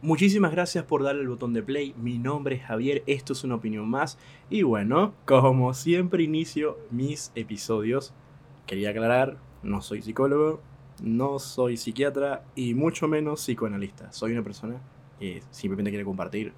[0.00, 1.92] Muchísimas gracias por darle el botón de play.
[1.98, 4.16] Mi nombre es Javier, esto es una opinión más.
[4.48, 8.14] Y bueno, como siempre inicio mis episodios,
[8.64, 10.60] quería aclarar, no soy psicólogo,
[11.02, 14.12] no soy psiquiatra y mucho menos psicoanalista.
[14.12, 14.80] Soy una persona
[15.18, 16.52] que simplemente quiere compartir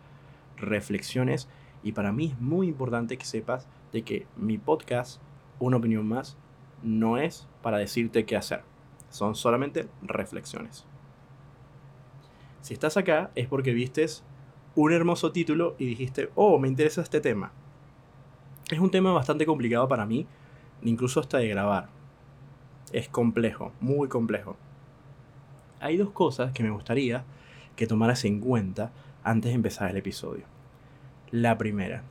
[0.58, 1.48] reflexiones
[1.82, 5.18] y para mí es muy importante que sepas de que mi podcast,
[5.58, 6.36] una opinión más,
[6.82, 8.64] no es para decirte qué hacer.
[9.08, 10.84] Son solamente reflexiones.
[12.62, 14.22] Si estás acá es porque vistes
[14.74, 17.52] un hermoso título y dijiste, oh, me interesa este tema.
[18.70, 20.26] Es un tema bastante complicado para mí,
[20.82, 21.88] incluso hasta de grabar.
[22.92, 24.56] Es complejo, muy complejo.
[25.80, 27.24] Hay dos cosas que me gustaría
[27.76, 28.92] que tomaras en cuenta
[29.24, 30.44] antes de empezar el episodio.
[31.30, 32.02] La primera,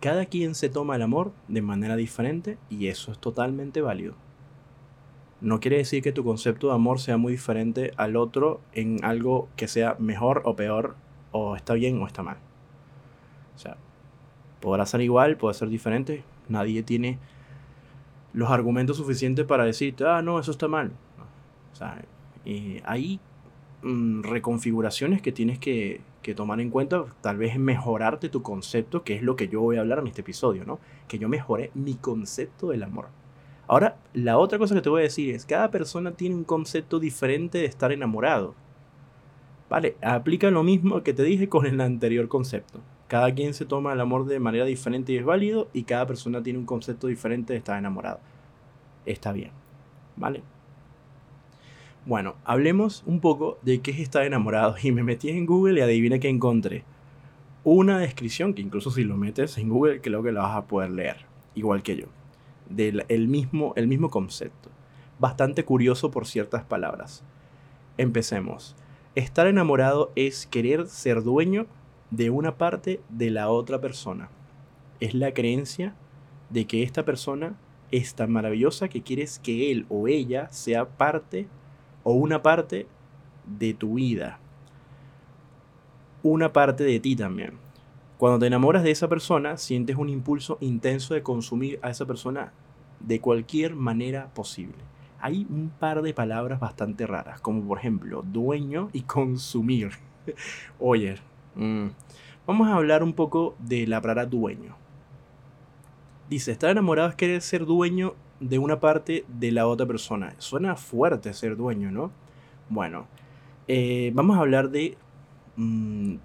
[0.00, 4.14] cada quien se toma el amor de manera diferente y eso es totalmente válido
[5.44, 9.48] no quiere decir que tu concepto de amor sea muy diferente al otro en algo
[9.56, 10.96] que sea mejor o peor,
[11.32, 12.38] o está bien o está mal.
[13.54, 13.76] O sea,
[14.60, 16.24] podrá ser igual, puede ser diferente.
[16.48, 17.18] Nadie tiene
[18.32, 20.92] los argumentos suficientes para decirte, ah, no, eso está mal.
[21.74, 22.02] O sea,
[22.84, 23.20] hay
[23.82, 29.14] mm, reconfiguraciones que tienes que, que, tomar en cuenta, tal vez mejorarte tu concepto, que
[29.14, 30.80] es lo que yo voy a hablar en este episodio, ¿no?
[31.06, 33.08] Que yo mejoré mi concepto del amor.
[33.66, 37.00] Ahora, la otra cosa que te voy a decir es, cada persona tiene un concepto
[37.00, 38.54] diferente de estar enamorado.
[39.70, 42.80] Vale, aplica lo mismo que te dije con el anterior concepto.
[43.08, 46.42] Cada quien se toma el amor de manera diferente y es válido y cada persona
[46.42, 48.20] tiene un concepto diferente de estar enamorado.
[49.06, 49.50] Está bien.
[50.16, 50.42] ¿Vale?
[52.04, 54.76] Bueno, hablemos un poco de qué es estar enamorado.
[54.82, 56.84] Y me metí en Google y adivina qué encontré.
[57.64, 60.90] Una descripción que incluso si lo metes en Google creo que la vas a poder
[60.90, 61.24] leer.
[61.54, 62.08] Igual que yo
[62.68, 64.70] del el mismo, el mismo concepto.
[65.18, 67.22] Bastante curioso por ciertas palabras.
[67.98, 68.76] Empecemos.
[69.14, 71.66] Estar enamorado es querer ser dueño
[72.10, 74.28] de una parte de la otra persona.
[75.00, 75.94] Es la creencia
[76.50, 77.56] de que esta persona
[77.90, 81.46] es tan maravillosa que quieres que él o ella sea parte
[82.02, 82.86] o una parte
[83.46, 84.40] de tu vida.
[86.22, 87.63] Una parte de ti también.
[88.18, 92.52] Cuando te enamoras de esa persona, sientes un impulso intenso de consumir a esa persona
[93.00, 94.76] de cualquier manera posible.
[95.20, 99.92] Hay un par de palabras bastante raras, como por ejemplo dueño y consumir.
[100.78, 101.16] Oye,
[101.56, 101.86] mm,
[102.46, 104.76] vamos a hablar un poco de la palabra dueño.
[106.30, 110.34] Dice, estar enamorado es querer ser dueño de una parte de la otra persona.
[110.38, 112.12] Suena fuerte ser dueño, ¿no?
[112.68, 113.06] Bueno,
[113.66, 114.96] eh, vamos a hablar de
[115.56, 116.16] mm,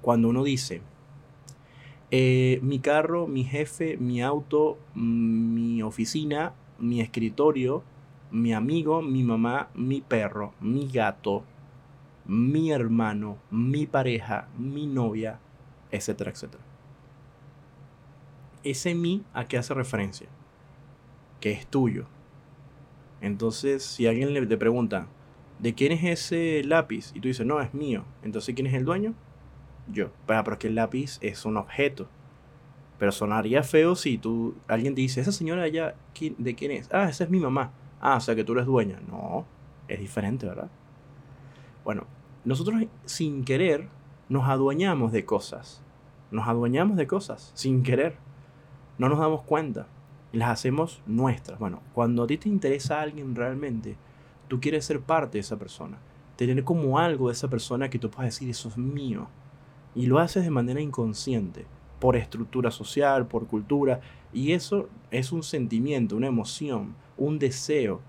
[0.00, 0.82] cuando uno dice,
[2.10, 7.82] eh, mi carro, mi jefe, mi auto, mi oficina, mi escritorio,
[8.30, 11.44] mi amigo, mi mamá, mi perro, mi gato,
[12.26, 15.38] mi hermano, mi pareja, mi novia,
[15.90, 16.62] etcétera, etcétera.
[18.64, 20.28] Ese mi a qué hace referencia?
[21.40, 22.06] Que es tuyo.
[23.20, 25.06] Entonces, si alguien le te pregunta,
[25.58, 27.12] ¿de quién es ese lápiz?
[27.14, 28.04] Y tú dices, no, es mío.
[28.22, 29.14] Entonces, ¿quién es el dueño?
[29.92, 30.10] Yo.
[30.26, 32.08] Pero, es que el lápiz es un objeto.
[32.98, 35.94] Pero sonaría feo si tú, alguien dice, esa señora allá,
[36.38, 36.88] ¿de quién es?
[36.92, 37.72] Ah, esa es mi mamá.
[38.00, 39.00] Ah, o sea que tú eres dueña.
[39.08, 39.46] No,
[39.86, 40.68] es diferente, ¿verdad?
[41.84, 42.06] Bueno,
[42.44, 43.88] nosotros sin querer
[44.28, 45.82] nos adueñamos de cosas.
[46.30, 48.16] Nos adueñamos de cosas sin querer.
[48.98, 49.86] No nos damos cuenta.
[50.32, 51.58] Y las hacemos nuestras.
[51.58, 53.96] Bueno, cuando a ti te interesa a alguien realmente,
[54.48, 55.98] tú quieres ser parte de esa persona.
[56.36, 59.28] Tener como algo de esa persona que tú puedas decir, eso es mío
[59.98, 61.66] y lo haces de manera inconsciente,
[61.98, 64.00] por estructura social, por cultura,
[64.32, 68.00] y eso es un sentimiento, una emoción, un deseo,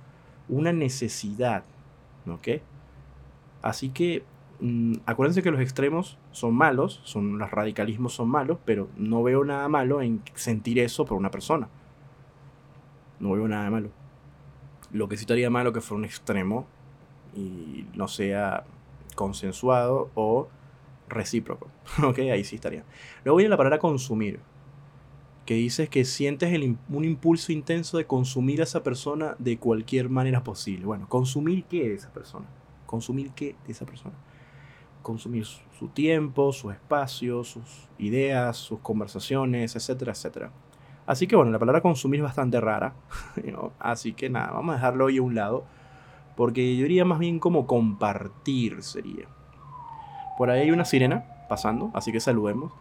[0.48, 1.64] una necesidad,
[2.28, 2.62] ¿ok?
[3.64, 4.24] Así que
[4.60, 9.44] mm, acuérdense que los extremos son malos, son, los radicalismos son malos, pero no veo
[9.44, 11.70] nada malo en sentir eso por una persona.
[13.20, 13.90] No veo nada malo.
[14.92, 16.68] Lo que sí estaría malo que fuera un extremo
[17.36, 18.66] y no sea
[19.16, 20.50] consensuado o
[21.10, 21.68] recíproco.
[22.04, 22.84] ok, ahí sí estaría.
[23.24, 24.40] Luego viene la palabra consumir,
[25.50, 26.54] que dices que sientes
[26.90, 30.86] un impulso intenso de consumir a esa persona de cualquier manera posible.
[30.86, 32.46] Bueno, consumir qué de esa persona.
[32.86, 34.14] Consumir qué de esa persona.
[35.02, 40.52] Consumir su, tiempo, su espacio, sus ideas, sus conversaciones, etcétera, etcétera.
[41.08, 42.94] Así que bueno, la palabra consumir es bastante rara.
[43.80, 45.66] Así que nada, vamos a dejarlo hoy a un lado.
[46.36, 49.28] Porque yo diría más bien como compartir sería.
[50.40, 52.72] Por ahí hay una sirena pasando, así que saludemos.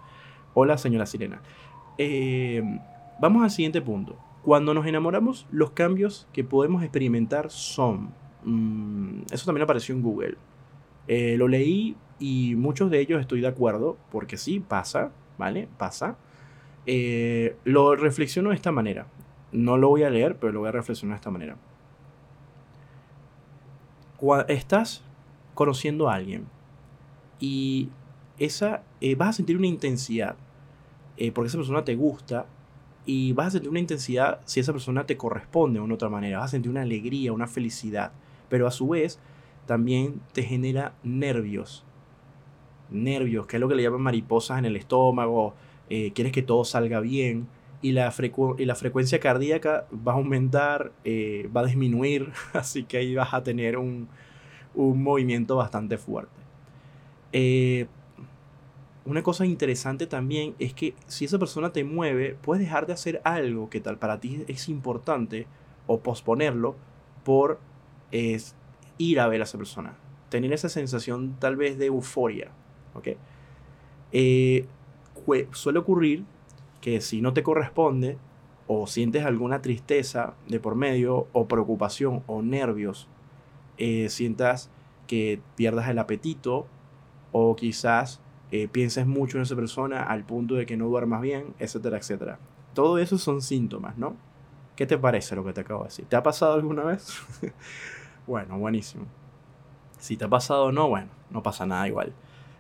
[0.55, 1.43] Hola, señora sirena.
[1.99, 2.63] Eh,
[3.19, 4.17] vamos al siguiente punto.
[4.45, 8.15] Cuando nos enamoramos, los cambios que podemos experimentar son...
[8.45, 10.37] Mm, eso también apareció en Google.
[11.09, 15.69] Eh, lo leí y muchos de ellos estoy de acuerdo, porque sí, pasa, ¿vale?
[15.79, 16.17] Pasa.
[16.87, 19.09] Eh, lo reflexiono de esta manera.
[19.51, 21.57] No lo voy a leer, pero lo voy a reflexionar de esta manera.
[24.47, 25.03] Estás
[25.55, 26.47] conociendo a alguien
[27.41, 27.89] y
[28.39, 30.37] esa, eh, vas a sentir una intensidad
[31.17, 32.47] eh, porque esa persona te gusta
[33.05, 36.39] y vas a sentir una intensidad si esa persona te corresponde de una otra manera.
[36.39, 38.13] Vas a sentir una alegría, una felicidad,
[38.49, 39.19] pero a su vez
[39.67, 41.85] también te genera nervios.
[42.91, 45.55] Nervios, que es lo que le llaman mariposas en el estómago,
[45.91, 47.49] eh, quieres que todo salga bien
[47.81, 48.13] y la,
[48.59, 53.43] y la frecuencia cardíaca va a aumentar, va a disminuir, así que ahí vas a
[53.43, 54.09] tener un,
[54.75, 56.38] un movimiento bastante fuerte.
[57.33, 57.87] Eh,
[59.05, 63.21] una cosa interesante también es que si esa persona te mueve, puedes dejar de hacer
[63.25, 65.47] algo que tal para ti es importante
[65.87, 66.77] o posponerlo
[67.25, 67.59] por
[68.11, 69.97] ir a ver a esa persona.
[70.29, 72.51] Tener esa sensación tal vez de euforia.
[72.95, 73.09] ¿ok?
[75.53, 76.25] suele ocurrir
[76.81, 78.19] que si no te corresponde
[78.67, 83.09] o sientes alguna tristeza de por medio o preocupación o nervios,
[83.79, 84.71] eh, sientas
[85.07, 86.67] que pierdas el apetito
[87.33, 88.21] o quizás
[88.51, 92.39] eh, pienses mucho en esa persona al punto de que no duermas bien, etcétera, etcétera.
[92.75, 94.17] Todo eso son síntomas, ¿no?
[94.77, 96.07] ¿Qué te parece lo que te acabo de decir?
[96.07, 97.21] ¿Te ha pasado alguna vez?
[98.27, 99.07] bueno, buenísimo.
[99.99, 102.13] Si te ha pasado o no, bueno, no pasa nada igual.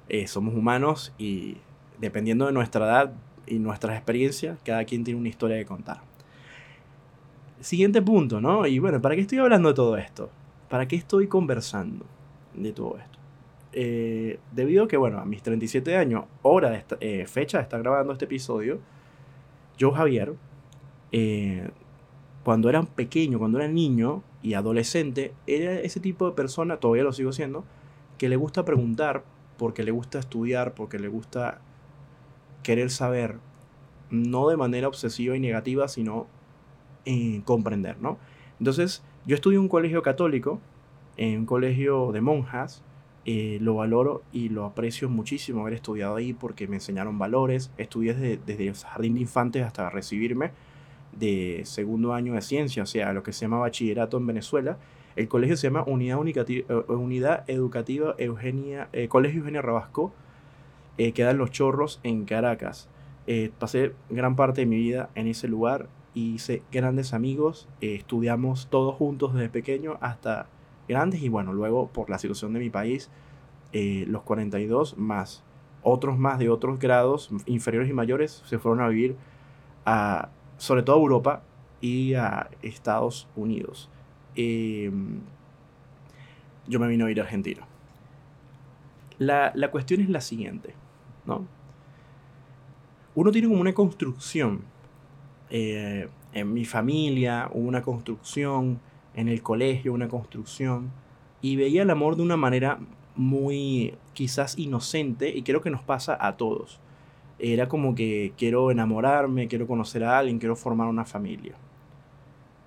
[0.09, 1.59] Eh, somos humanos y
[2.01, 3.13] dependiendo de nuestra edad
[3.47, 6.01] y nuestras experiencias, cada quien tiene una historia que contar.
[7.61, 8.67] Siguiente punto, ¿no?
[8.67, 10.31] Y bueno, ¿para qué estoy hablando de todo esto?
[10.69, 12.05] ¿Para qué estoy conversando
[12.55, 13.18] de todo esto?
[13.73, 17.81] Eh, debido a que, bueno, a mis 37 años, hora de eh, fecha de estar
[17.83, 18.79] grabando este episodio,
[19.77, 20.35] yo, Javier,
[21.13, 21.71] eh,
[22.45, 27.13] cuando era pequeño, cuando era niño y adolescente, era ese tipo de persona, todavía lo
[27.13, 27.65] sigo siendo,
[28.17, 29.25] que le gusta preguntar,
[29.59, 31.61] porque le gusta estudiar, porque le gusta
[32.63, 33.37] querer saber,
[34.11, 36.27] no de manera obsesiva y negativa, sino
[37.05, 38.19] en comprender, ¿no?
[38.59, 40.61] Entonces, yo estudié en un colegio católico,
[41.17, 42.83] en un colegio de monjas,
[43.31, 48.15] eh, lo valoro y lo aprecio muchísimo haber estudiado ahí porque me enseñaron valores, estudié
[48.15, 50.53] desde, desde el jardín de infantes hasta recibirme
[51.13, 54.79] de segundo año de ciencia, o sea, lo que se llama bachillerato en Venezuela.
[55.15, 60.15] El colegio se llama Unidad, eh, Educativa Eugenia, eh, Colegio Eugenia Rabasco,
[60.97, 62.89] eh, quedan Los Chorros en Caracas.
[63.27, 67.69] Eh, pasé gran parte de mi vida en ese lugar hice grandes amigos.
[67.81, 70.47] Estudiamos todos juntos desde pequeño hasta
[70.89, 73.11] grandes y bueno, luego por la situación de mi país,
[73.73, 75.45] los 42 más
[75.83, 79.17] otros más de otros grados inferiores y mayores se fueron a vivir
[79.85, 81.43] a, sobre todo a Europa
[81.81, 83.89] y a Estados Unidos.
[84.35, 85.21] Em,
[86.67, 87.67] yo me vine a vivir a Argentina.
[89.19, 90.75] La, la cuestión es la siguiente.
[93.15, 94.63] Uno tiene como una construcción.
[95.51, 98.81] Eh, en mi familia hubo una construcción,
[99.19, 100.93] en el colegio una construcción,
[101.43, 102.79] y veía el amor de una manera
[103.17, 106.79] muy quizás inocente, y creo que nos pasa a todos.
[107.41, 111.55] Era como que quiero enamorarme, quiero conocer a alguien, quiero formar una familia.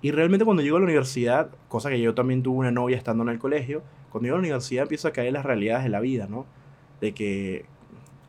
[0.02, 3.22] Y realmente cuando llego a la universidad, cosa que yo también tuve una novia estando
[3.22, 6.00] en el colegio, cuando llego a la universidad empiezo a caer las realidades de la
[6.00, 6.44] vida, ¿no?
[7.00, 7.64] De que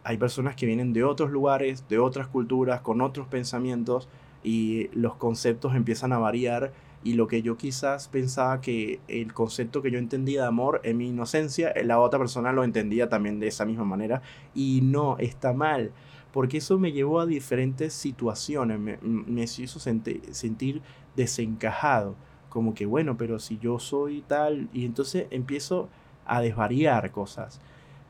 [0.06, 4.07] hay personas que vienen de otros lugares, de otras culturas, con otros pensamientos
[4.45, 6.71] y los conceptos empiezan a variar
[7.04, 10.98] y lo que yo quizás pensaba que el concepto que yo entendía de amor en
[10.98, 14.22] mi inocencia, eh, la otra persona lo entendía también de esa misma manera
[14.56, 15.92] y no, está mal,
[16.31, 20.81] porque eso me llevó a diferentes situaciones, me, me hizo sentir
[21.16, 22.16] desencajado,
[22.50, 25.90] como que bueno, pero si yo soy tal, y entonces empiezo
[26.26, 27.60] a desvariar cosas.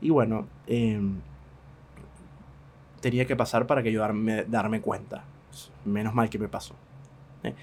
[0.00, 1.00] Y bueno, eh,
[3.00, 5.24] tenía que pasar para que yo darme, darme cuenta.
[5.84, 6.74] Menos mal que me pasó.
[7.42, 7.54] ¿eh?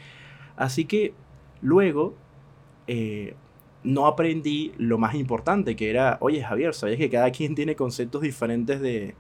[0.62, 1.16] Así que
[1.64, 2.14] luego
[2.86, 3.34] eh,
[3.84, 8.22] no aprendí lo más importante, que era, oye Javier, sabes que cada quien tiene conceptos
[8.22, 9.16] diferentes de,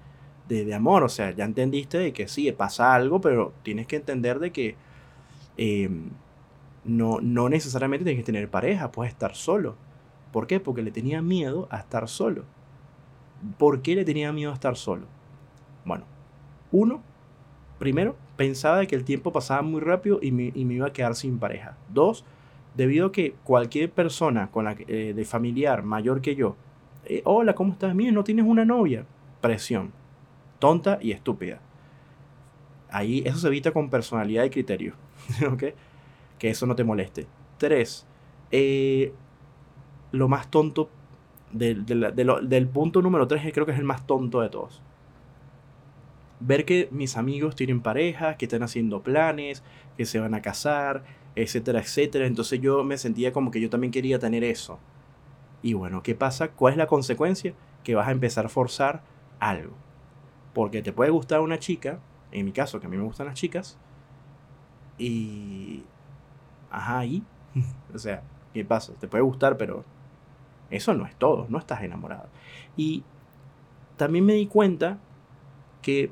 [0.48, 1.02] de, amor.
[1.02, 4.76] O sea, ya entendiste de que sí, pasa algo, pero tienes que entender de que
[5.58, 6.12] em,
[6.86, 9.76] no, no necesariamente tienes que tener pareja, puedes estar solo.
[10.32, 10.60] ¿Por qué?
[10.60, 12.44] Porque le tenía miedo a estar solo.
[13.58, 15.08] ¿Por qué le tenía miedo a estar solo?
[15.86, 16.06] Bueno,
[16.72, 17.02] uno,
[17.80, 21.78] primero, pensaba que el tiempo pasaba muy rápido y me, iba a quedar sin pareja.
[21.90, 22.26] Dos,
[22.76, 26.56] debido a que cualquier persona con la, eh, de familiar mayor que yo,
[27.06, 27.94] eh, hola, ¿cómo estás?
[27.94, 29.06] Mira, no tienes una novia.
[29.42, 29.92] Presión.
[30.58, 31.60] Tonta y estúpida.
[32.90, 34.94] Ahí eso se evita con personalidad y criterio.
[36.40, 37.28] Que eso no te moleste.
[37.60, 38.08] Tres,
[38.50, 39.14] eh,
[40.12, 40.90] lo más tonto
[41.52, 44.82] del, del punto número 3, creo que es el más tonto de todos.
[46.42, 49.64] Ver que mis amigos tienen pareja, que están haciendo planes,
[49.96, 51.04] que se van a casar,
[51.36, 52.26] etcétera, etcétera.
[52.26, 54.80] Entonces yo me sentía como que yo también quería tener eso.
[55.62, 56.50] Y bueno, ¿qué pasa?
[56.50, 57.54] ¿Cuál es la consecuencia?
[57.84, 59.04] Que vas a empezar a forzar
[59.40, 59.74] algo.
[60.54, 62.00] Porque te puede gustar una chica,
[62.32, 63.78] en mi caso, que a mí me gustan las chicas,
[64.98, 65.84] y...
[66.70, 67.24] Ajá, y...
[67.94, 68.94] o sea, ¿qué pasa?
[69.00, 69.84] Te puede gustar, pero
[70.70, 72.30] eso no es todo, no estás enamorado.
[72.76, 73.04] Y
[73.98, 74.98] también me di cuenta
[75.82, 76.12] que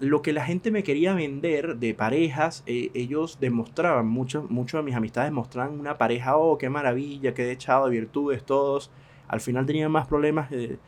[0.00, 4.84] lo que la gente me quería vender de parejas, eh, ellos demostraban, muchos mucho de
[4.84, 8.90] mis amistades mostraban una pareja, oh, qué maravilla, qué echado de virtudes todos.
[9.26, 10.78] Al final tenían más problemas de,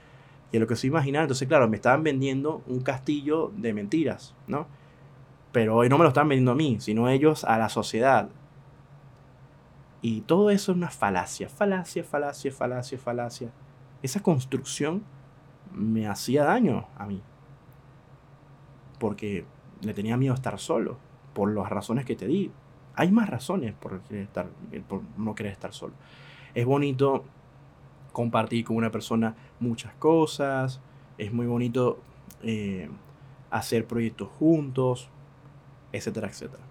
[0.52, 1.24] de lo que se imaginaba.
[1.24, 4.66] Entonces, claro, me estaban vendiendo un castillo de mentiras, ¿no?
[5.52, 8.28] Pero hoy no me lo están vendiendo a mí, sino ellos a la sociedad.
[10.02, 13.50] Y todo eso es una falacia, falacia, falacia, falacia, falacia.
[14.02, 15.02] Esa construcción
[15.72, 17.22] me hacía daño a mí
[19.00, 19.44] porque
[19.82, 20.98] le tenía miedo estar solo,
[21.34, 22.52] por las razones que te di.
[22.94, 24.48] Hay más razones por, estar,
[24.86, 25.94] por no querer estar solo.
[26.54, 27.24] Es bonito
[28.12, 30.80] compartir con una persona muchas cosas,
[31.18, 31.98] es muy bonito
[32.42, 32.88] eh,
[33.50, 35.08] hacer proyectos juntos,
[35.92, 36.62] etcétera, etcétera.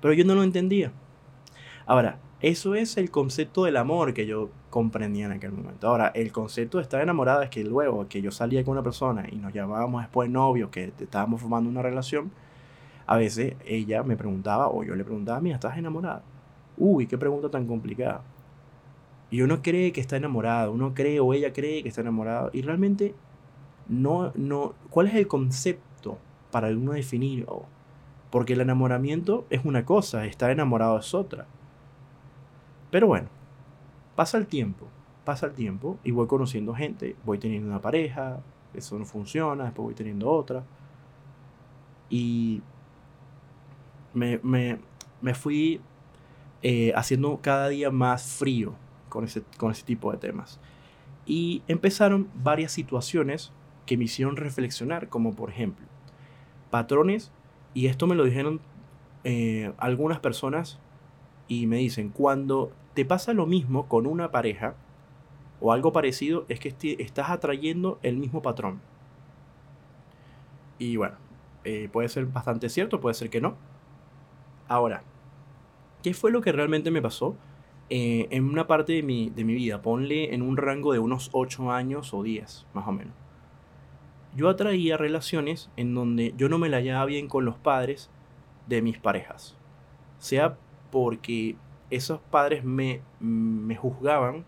[0.00, 0.92] Pero yo no lo entendía.
[1.86, 2.18] Ahora,
[2.50, 5.88] eso es el concepto del amor que yo comprendía en aquel momento.
[5.88, 9.24] Ahora, el concepto de estar enamorado es que luego que yo salía con una persona
[9.32, 12.30] y nos llamábamos después novios, que estábamos formando una relación,
[13.06, 16.22] a veces ella me preguntaba o yo le preguntaba, mira, ¿estás enamorada?
[16.76, 18.20] Uy, qué pregunta tan complicada.
[19.30, 22.60] Y uno cree que está enamorado, uno cree o ella cree que está enamorado y
[22.60, 23.14] realmente
[23.88, 26.18] no, no, ¿cuál es el concepto
[26.50, 27.46] para uno definir?
[28.30, 31.46] Porque el enamoramiento es una cosa, estar enamorado es otra.
[32.94, 33.26] Pero bueno,
[34.14, 34.86] pasa el tiempo,
[35.24, 38.38] pasa el tiempo y voy conociendo gente, voy teniendo una pareja,
[38.72, 40.62] eso no funciona, después voy teniendo otra.
[42.08, 42.62] Y
[44.12, 44.78] me,
[45.34, 45.80] fui
[46.62, 48.74] eh, haciendo cada día más frío
[49.08, 50.60] con ese, con ese tipo de temas.
[51.26, 53.50] Y empezaron varias situaciones
[53.86, 55.84] que me hicieron reflexionar, como por ejemplo,
[56.70, 57.32] patrones,
[57.74, 58.60] y esto me lo dijeron
[59.24, 60.78] eh, algunas personas
[61.48, 64.74] y me dicen, cuando te pasa lo mismo con una pareja
[65.60, 68.80] o algo parecido, es que estás atrayendo el mismo patrón.
[70.78, 71.16] Y bueno,
[71.64, 73.56] eh, puede ser bastante cierto, puede ser que no.
[74.68, 75.02] Ahora,
[76.02, 77.36] ¿qué fue lo que realmente me pasó?
[77.90, 81.30] Eh, en una parte de mi, de mi vida, ponle en un rango de unos
[81.32, 83.14] 8 años o 10, más o menos.
[84.34, 88.10] Yo atraía relaciones en donde yo no me la llevaba bien con los padres
[88.66, 89.56] de mis parejas.
[90.18, 90.56] Sea
[90.90, 91.56] porque
[91.90, 94.44] esos padres me, me juzgaban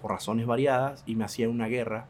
[0.00, 2.06] por razones variadas y me hacían una guerra.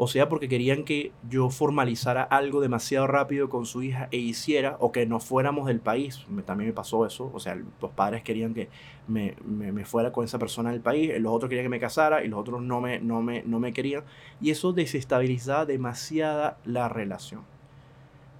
[0.00, 4.76] O sea, porque querían que yo formalizara algo demasiado rápido con su hija e hiciera,
[4.78, 6.24] o que no fuéramos del país.
[6.46, 7.32] también me pasó eso.
[7.34, 8.68] O sea, los padres querían que
[9.08, 12.28] me, me, fuera con esa persona del país, los otros querían que me casara y
[12.28, 14.04] los otros no me, no me, no me querían.
[14.40, 17.42] Y eso desestabilizaba demasiada la relación.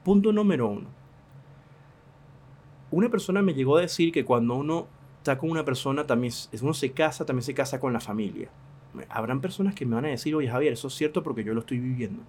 [0.05, 0.87] Punto número uno.
[2.93, 4.87] Una persona me llegó a decir que cuando uno
[5.29, 6.33] está con una persona, también
[6.63, 8.49] uno se casa, también se casa con la familia.
[9.11, 11.61] Habrán personas que me van a decir, oye Javier, eso es cierto porque yo lo
[11.61, 12.23] estoy viviendo.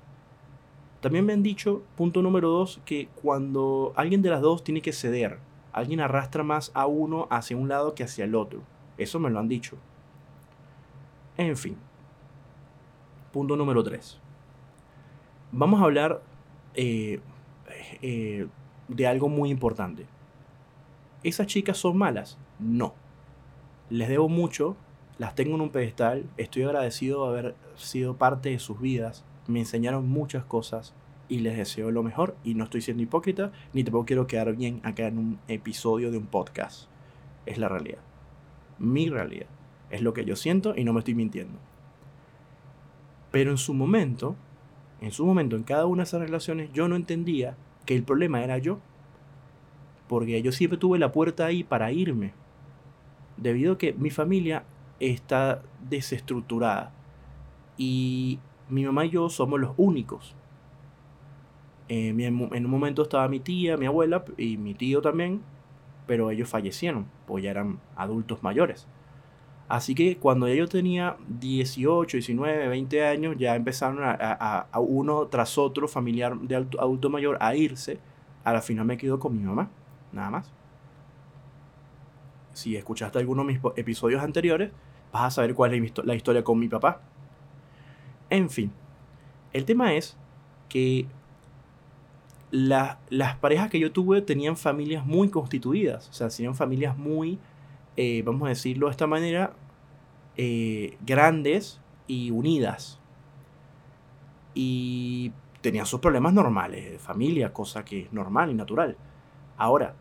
[0.99, 4.91] También me han dicho, punto número dos, que cuando alguien de las dos tiene que
[4.91, 5.39] ceder,
[5.71, 8.63] alguien arrastra más a uno hacia un lado que hacia el otro.
[8.97, 9.77] Eso me lo han dicho.
[11.37, 11.77] En fin.
[13.31, 14.19] Punto número tres.
[15.53, 16.21] Vamos a hablar
[16.73, 17.21] eh,
[18.01, 18.45] eh,
[18.89, 20.05] de algo muy importante.
[21.23, 22.37] ¿Esas chicas son malas?
[22.59, 22.93] No.
[23.89, 24.75] Les debo mucho,
[25.17, 29.59] las tengo en un pedestal, estoy agradecido de haber sido parte de sus vidas, me
[29.59, 30.93] enseñaron muchas cosas
[31.29, 34.81] y les deseo lo mejor y no estoy siendo hipócrita ni tampoco quiero quedar bien
[34.83, 36.87] acá en un episodio de un podcast.
[37.45, 37.99] Es la realidad.
[38.77, 39.47] Mi realidad.
[39.89, 41.57] Es lo que yo siento y no me estoy mintiendo.
[43.31, 44.35] Pero en su momento,
[45.01, 48.43] en su momento, en cada una de esas relaciones, yo no entendía que el problema
[48.43, 48.79] era yo
[50.09, 52.33] porque yo siempre tuve la puerta ahí para irme,
[53.41, 54.63] debido a que mi familia
[54.99, 56.91] está desestructurada
[57.77, 60.35] y mi mamá y yo somos los únicos.
[61.87, 65.41] Eh, en un momento estaba mi tía, mi abuela y mi tío también,
[66.05, 68.87] pero ellos fallecieron, pues ya eran adultos mayores.
[69.69, 75.87] Así que cuando yo tenía 18, 19, 20 años, ya empezaron a, uno tras otro
[75.87, 77.99] familiar de adulto mayor a irse.
[78.43, 79.69] A la final me quedo con mi mamá
[80.11, 80.58] nada más.
[82.59, 84.71] Si escuchaste alguno de mis episodios anteriores,
[85.13, 87.01] vas a saber cuál es la historia con mi papá.
[88.29, 88.73] En fin,
[89.53, 90.17] el tema es
[90.67, 91.05] que
[92.51, 97.39] las parejas que yo tuve tenían familias muy constituidas, o sea, tenían familias muy,
[97.95, 99.53] eh, vamos a decirlo de esta manera,
[100.35, 102.99] eh, grandes y unidas.
[104.53, 108.97] Y tenían sus problemas normales de familia, cosa que es normal y natural.
[109.57, 109.95] Ahora,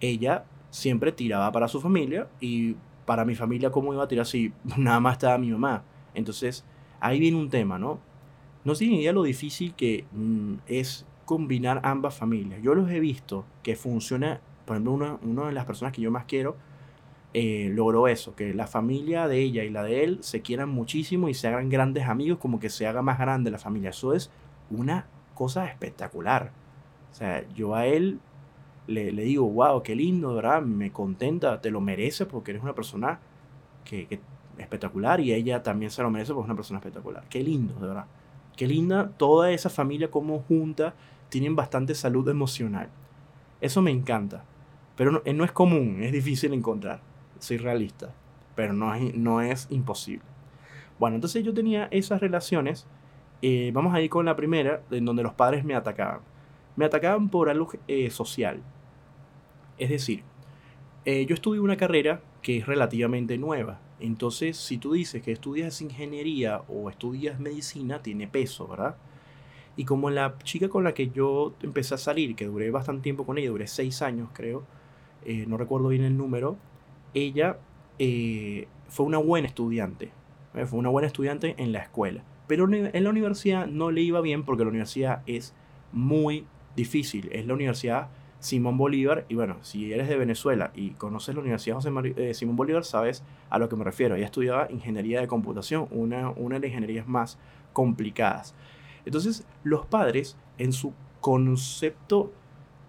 [0.00, 4.52] ella siempre tiraba para su familia y para mi familia, ¿cómo iba a tirar si
[4.76, 5.82] nada más estaba mi mamá?
[6.14, 6.64] Entonces,
[7.00, 7.98] ahí viene un tema, ¿no?
[8.64, 12.60] No tienen idea lo difícil que mm, es combinar ambas familias.
[12.62, 16.10] Yo los he visto que funciona, por ejemplo, una, una de las personas que yo
[16.10, 16.56] más quiero
[17.32, 21.28] eh, logró eso, que la familia de ella y la de él se quieran muchísimo
[21.28, 23.90] y se hagan grandes amigos, como que se haga más grande la familia.
[23.90, 24.30] Eso es
[24.70, 26.50] una cosa espectacular.
[27.12, 28.18] O sea, yo a él
[28.90, 30.62] le, le digo, wow, qué lindo, ¿verdad?
[30.62, 33.20] Me contenta, te lo mereces porque eres una persona
[33.84, 34.20] que, que
[34.58, 37.24] espectacular y ella también se lo merece porque es una persona espectacular.
[37.28, 38.06] Qué lindo, de verdad.
[38.56, 40.94] Qué linda toda esa familia como junta
[41.28, 42.88] tienen bastante salud emocional.
[43.60, 44.44] Eso me encanta.
[44.96, 47.00] Pero no, no es común, es difícil encontrar.
[47.38, 48.12] Soy realista.
[48.54, 50.24] Pero no es, no es imposible.
[50.98, 52.86] Bueno, entonces yo tenía esas relaciones.
[53.40, 56.20] Eh, vamos a ir con la primera, en donde los padres me atacaban.
[56.76, 58.60] Me atacaban por algo eh, social.
[59.80, 60.22] Es decir,
[61.06, 63.80] eh, yo estudié una carrera que es relativamente nueva.
[63.98, 68.96] Entonces, si tú dices que estudias ingeniería o estudias medicina, tiene peso, ¿verdad?
[69.76, 73.24] Y como la chica con la que yo empecé a salir, que duré bastante tiempo
[73.24, 74.64] con ella, duré seis años creo,
[75.24, 76.58] eh, no recuerdo bien el número,
[77.14, 77.58] ella
[77.98, 80.10] eh, fue una buena estudiante,
[80.66, 82.22] fue una buena estudiante en la escuela.
[82.48, 85.54] Pero en la universidad no le iba bien porque la universidad es
[85.92, 86.44] muy
[86.76, 87.28] difícil.
[87.32, 88.08] Es la universidad
[88.40, 89.24] Simón Bolívar.
[89.28, 93.22] Y bueno, si eres de Venezuela y conoces la Universidad José eh, Simón Bolívar, sabes
[93.48, 94.16] a lo que me refiero.
[94.16, 97.38] Ella estudiaba ingeniería de computación, una, una de las ingenierías más
[97.72, 98.54] complicadas.
[99.04, 102.32] Entonces, los padres, en su concepto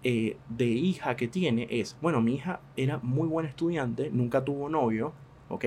[0.04, 4.68] eh, de hija que tiene, es, bueno, mi hija era muy buena estudiante, nunca tuvo
[4.68, 5.12] novio,
[5.48, 5.66] ¿ok?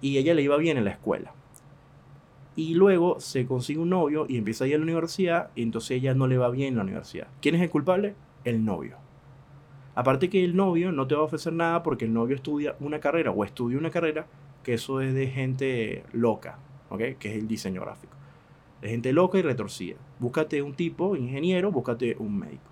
[0.00, 1.32] Y ella le iba bien en la escuela.
[2.54, 5.92] Y luego se consigue un novio y empieza a ir a la universidad y entonces
[5.92, 7.28] ella no le va bien en la universidad.
[7.40, 8.14] ¿Quién es el culpable?
[8.44, 8.96] El novio.
[9.94, 13.00] Aparte que el novio no te va a ofrecer nada porque el novio estudia una
[13.00, 14.26] carrera o estudia una carrera
[14.62, 16.58] que eso es de gente loca,
[16.90, 17.18] ¿ok?
[17.18, 18.16] Que es el diseño gráfico.
[18.80, 19.96] De gente loca y retorcida.
[20.20, 22.70] Búscate un tipo, ingeniero, búscate un médico.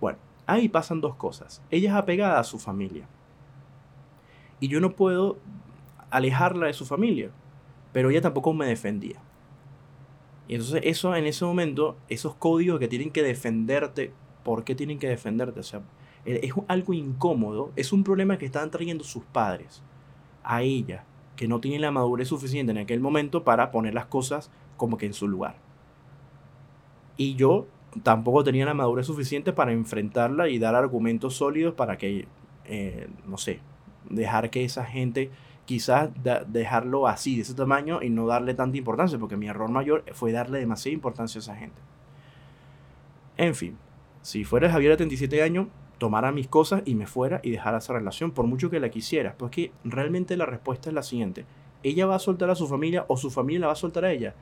[0.00, 1.62] Bueno, ahí pasan dos cosas.
[1.70, 3.08] Ella es apegada a su familia.
[4.60, 5.38] Y yo no puedo
[6.10, 7.30] alejarla de su familia.
[7.92, 9.20] Pero ella tampoco me defendía.
[10.46, 14.98] Y entonces eso en ese momento, esos códigos que tienen que defenderte ¿por qué tienen
[14.98, 15.60] que defenderte?
[15.60, 15.82] O sea,
[16.24, 19.82] e, es algo incómodo, es un problema que están trayendo sus padres
[20.42, 21.04] a ella,
[21.36, 25.06] que no tiene la madurez suficiente en aquel momento para poner las cosas como que
[25.06, 25.56] en su lugar.
[27.16, 27.66] Y yo
[28.02, 32.26] tampoco tenía la madurez suficiente para enfrentarla y dar argumentos sólidos para que,
[32.64, 33.60] eh, no sé,
[34.08, 35.30] dejar que esa gente,
[35.66, 36.10] quizás
[36.48, 40.32] dejarlo así, de ese tamaño, y no darle tanta importancia, porque mi error mayor fue
[40.32, 41.80] darle demasiada importancia a esa gente.
[43.36, 43.76] En fin,
[44.22, 47.92] si fuera Javier de 37 años, tomara mis cosas y me fuera y dejara esa
[47.92, 49.34] relación, por mucho que la quisiera.
[49.38, 51.46] Porque realmente la respuesta es la siguiente.
[51.82, 54.12] ¿Ella va a soltar a su familia o su familia la va a soltar a
[54.12, 54.34] ella?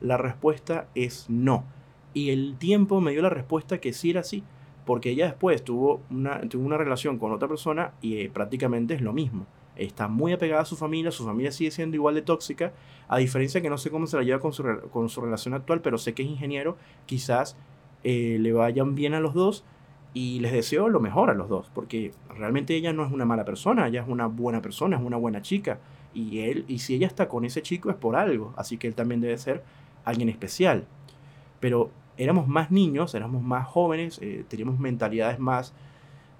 [0.00, 1.64] La respuesta es no.
[2.12, 4.44] Y el tiempo me dio la respuesta que sí era así.
[4.84, 9.00] Porque ella después tuvo una, tuvo una relación con otra persona y eh, prácticamente es
[9.00, 9.46] lo mismo.
[9.76, 12.72] Está muy apegada a su familia, su familia sigue siendo igual de tóxica,
[13.08, 15.80] a diferencia que no sé cómo se la lleva con su, con su relación actual,
[15.80, 17.56] pero sé que es ingeniero, quizás
[18.04, 19.64] eh, le vayan bien a los dos
[20.12, 23.44] y les deseo lo mejor a los dos, porque realmente ella no es una mala
[23.44, 25.78] persona, ella es una buena persona, es una buena chica,
[26.12, 28.94] y él, y si ella está con ese chico es por algo, así que él
[28.94, 29.64] también debe ser
[30.04, 30.84] alguien especial.
[31.60, 35.72] Pero éramos más niños, éramos más jóvenes, eh, teníamos mentalidades más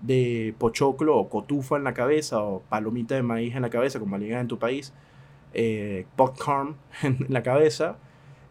[0.02, 4.18] de pochoclo o cotufa en la cabeza o palomita de maíz en la cabeza, como
[4.18, 4.92] le en tu país,
[5.54, 7.96] eh, popcorn en la cabeza,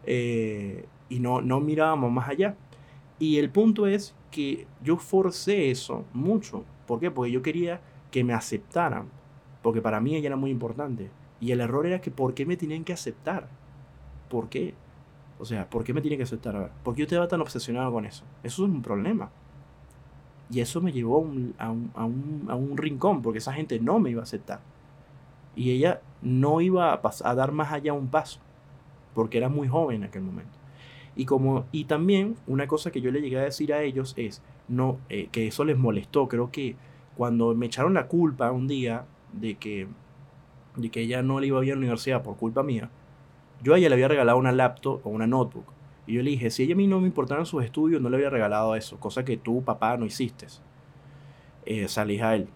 [0.06, 2.56] y no, no mirábamos más allá.
[3.18, 6.64] Y el punto es que yo forcé eso mucho.
[6.86, 7.10] ¿Por qué?
[7.10, 9.08] Porque yo quería que me aceptaran.
[9.62, 11.10] Porque para mí ella era muy importante.
[11.40, 13.48] Y el error era que ¿por qué me tenían que aceptar?
[14.28, 14.74] ¿Por qué?
[15.38, 16.56] O sea, ¿por qué me tienen que aceptar?
[16.56, 18.24] A ver, ¿por qué yo estaba tan obsesionado con eso?
[18.42, 19.30] Eso es un problema.
[20.50, 23.98] Y eso me llevó a un, a, un, a un, rincón, porque esa gente no
[23.98, 24.60] me iba a aceptar.
[25.56, 28.40] Y ella no iba a, a dar más allá un paso,
[29.14, 30.58] porque era muy joven en aquel momento.
[31.16, 34.42] Y, como, y también una cosa que yo le llegué a decir a ellos es
[34.68, 36.28] no, eh, que eso les molestó.
[36.28, 36.76] Creo que
[37.16, 39.86] cuando me echaron la culpa un día de que,
[40.76, 42.90] de que ella no le iba bien a la universidad por culpa mía,
[43.62, 45.64] Yo a ella le había regalado una laptop o una notebook.
[46.06, 48.16] Y yo le dije, si ella a mí no me importaran sus estudios, no le
[48.16, 50.46] había regalado eso, cosa que tú, papá, no hiciste.
[51.64, 52.48] Eh, salí a él,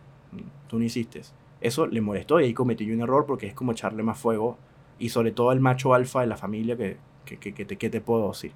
[0.67, 1.23] tú no hiciste.
[1.61, 4.59] Eso le molestó y ahí cometí un error porque es como echarle más fuego
[4.99, 6.99] y sobre todo el macho alfa de la familia que,
[7.37, 8.53] que, te, que te puedo decir.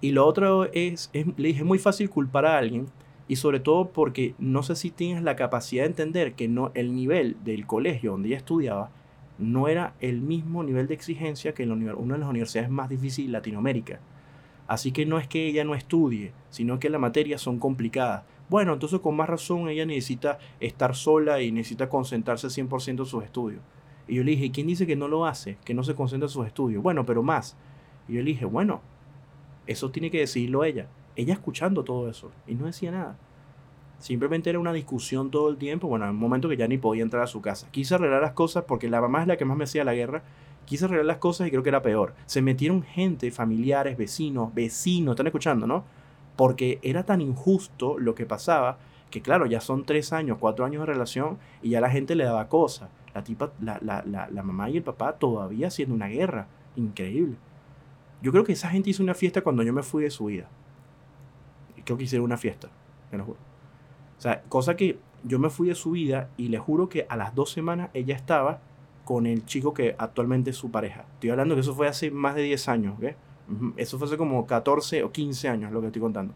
[0.00, 2.86] Y lo otro es, es, le dije, es muy fácil culpar a alguien
[3.28, 6.94] y sobre todo porque no sé si tienes la capacidad de entender que no, el
[6.94, 8.90] nivel del colegio donde ella estudiaba
[9.38, 13.28] no era el mismo nivel de exigencia que en una de las universidades más difíciles
[13.28, 14.00] de Latinoamérica.
[14.66, 18.24] Así que no es que ella no estudie, sino que las materias son complicadas.
[18.48, 23.24] Bueno, entonces con más razón ella necesita estar sola y necesita concentrarse 100% en sus
[23.24, 23.60] estudios.
[24.08, 25.58] Y yo le dije, ¿quién dice que no lo hace?
[25.64, 26.82] Que no se concentra en sus estudios.
[26.82, 27.56] Bueno, pero más.
[28.08, 28.80] Y yo le dije, bueno,
[29.66, 30.86] eso tiene que decirlo ella.
[31.16, 32.30] Ella escuchando todo eso.
[32.46, 33.16] Y no decía nada.
[33.98, 35.88] Simplemente era una discusión todo el tiempo.
[35.88, 37.68] Bueno, en un momento que ya ni podía entrar a su casa.
[37.70, 40.22] Quise arreglar las cosas porque la mamá es la que más me hacía la guerra.
[40.66, 42.14] Quise arreglar las cosas y creo que era peor.
[42.26, 45.84] Se metieron gente, familiares, vecinos, vecinos, están escuchando, ¿no?
[46.36, 48.78] Porque era tan injusto lo que pasaba
[49.10, 52.24] que claro, ya son tres años, cuatro años de relación y ya la gente le
[52.24, 52.90] daba cosas.
[53.14, 56.48] La, tipa, la, la, la, la mamá y el papá todavía haciendo una guerra.
[56.74, 57.36] Increíble.
[58.22, 60.48] Yo creo que esa gente hizo una fiesta cuando yo me fui de su vida.
[61.84, 62.68] Creo que hicieron una fiesta,
[63.12, 63.38] me lo juro.
[64.18, 67.16] O sea, cosa que yo me fui de su vida y le juro que a
[67.16, 68.60] las dos semanas ella estaba
[69.04, 71.04] con el chico que actualmente es su pareja.
[71.14, 73.14] Estoy hablando que eso fue hace más de 10 años, ¿ok?
[73.76, 76.34] Eso fue hace como 14 o 15 años lo que estoy contando.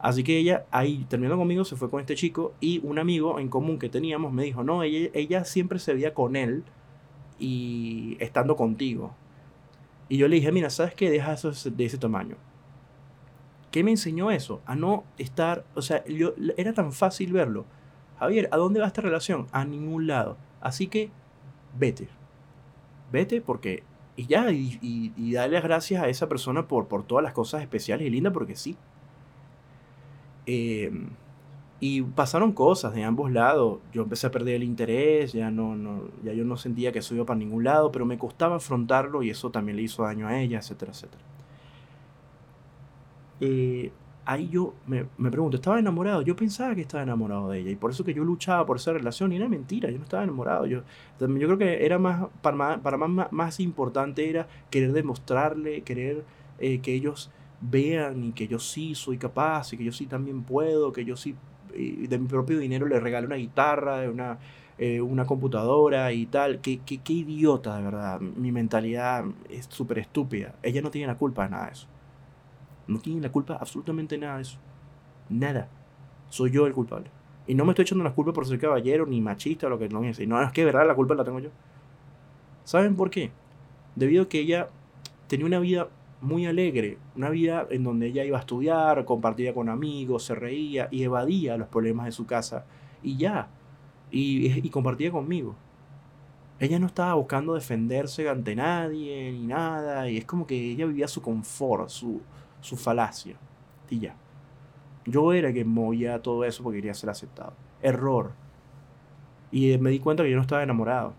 [0.00, 3.48] Así que ella ahí terminando conmigo, se fue con este chico y un amigo en
[3.48, 6.64] común que teníamos me dijo, no, ella, ella siempre se veía con él
[7.38, 9.14] y estando contigo.
[10.12, 11.10] Y yo le dije, mira, ¿sabes qué?
[11.10, 12.36] Deja eso de ese tamaño.
[13.70, 14.60] ¿Qué me enseñó eso?
[14.66, 17.64] A no estar, o sea, yo, era tan fácil verlo.
[18.18, 19.46] Javier, ¿a dónde va esta relación?
[19.52, 20.36] A ningún lado.
[20.60, 21.10] Así que,
[21.78, 22.10] vete.
[23.10, 27.32] Vete porque, y ya, y, darle las gracias a esa persona por, por todas las
[27.32, 28.76] cosas especiales y lindas, porque sí.
[30.44, 30.92] Eh,
[31.84, 33.80] y pasaron cosas de ambos lados.
[33.92, 37.26] Yo empecé a perder el interés, ya, no, no, ya yo no sentía que iba
[37.26, 40.58] para ningún lado, pero me costaba afrontarlo y eso también le hizo daño a ella,
[40.58, 41.24] etcétera, etcétera.
[43.40, 43.90] Eh,
[44.24, 46.22] ahí yo me, me, pregunto, ¿estaba enamorado?
[46.22, 48.92] Yo pensaba que estaba enamorado de ella y por eso que yo luchaba por esa
[48.92, 50.66] relación y era mentira, yo no estaba enamorado.
[50.66, 50.82] Yo,
[51.18, 56.24] yo creo que era más, para, para más, más importante era querer demostrarle, querer
[56.60, 60.44] eh, que ellos vean y que yo sí soy capaz y que yo sí también
[60.44, 61.34] puedo, que yo sí
[61.72, 64.38] de mi propio dinero le regalé una guitarra, una,
[64.78, 66.60] eh, una computadora y tal.
[66.60, 68.20] Qué, qué, qué, idiota, de verdad.
[68.20, 70.54] Mi mentalidad es súper estúpida.
[70.62, 71.86] Ella no tiene la culpa de nada de eso.
[72.86, 74.58] No tiene la culpa absolutamente nada de eso.
[75.28, 75.68] Nada.
[76.28, 77.10] Soy yo el culpable.
[77.46, 79.88] Y no me estoy echando la culpa por ser caballero ni machista o lo que
[79.88, 80.26] no es.
[80.26, 81.50] No, es que de verdad la culpa la tengo yo.
[82.64, 83.32] ¿Saben por qué?
[83.96, 84.68] Debido a que ella
[85.26, 85.88] tenía una vida
[86.22, 90.88] muy alegre, una vida en donde ella iba a estudiar, compartía con amigos, se reía
[90.90, 92.64] y evadía los problemas de su casa
[93.02, 93.48] y ya,
[94.10, 95.56] y, compartía conmigo.
[96.60, 101.08] Ella no estaba buscando defenderse ante nadie ni nada, y es como que ella vivía
[101.08, 102.20] su confort, su,
[102.60, 103.36] su falacia,
[103.90, 104.14] y ya.
[105.04, 107.54] Yo era quien movía todo eso porque quería ser aceptado.
[107.82, 108.32] Error.
[109.50, 111.14] Y me di cuenta que yo no estaba enamorado.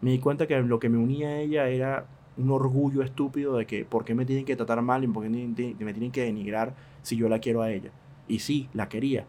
[0.00, 3.66] Me di cuenta que lo que me unía a ella era un orgullo estúpido de
[3.66, 6.74] que por qué me tienen que tratar mal y por qué me tienen que denigrar
[7.02, 7.90] si yo la quiero a ella.
[8.28, 9.26] Y sí, la quería,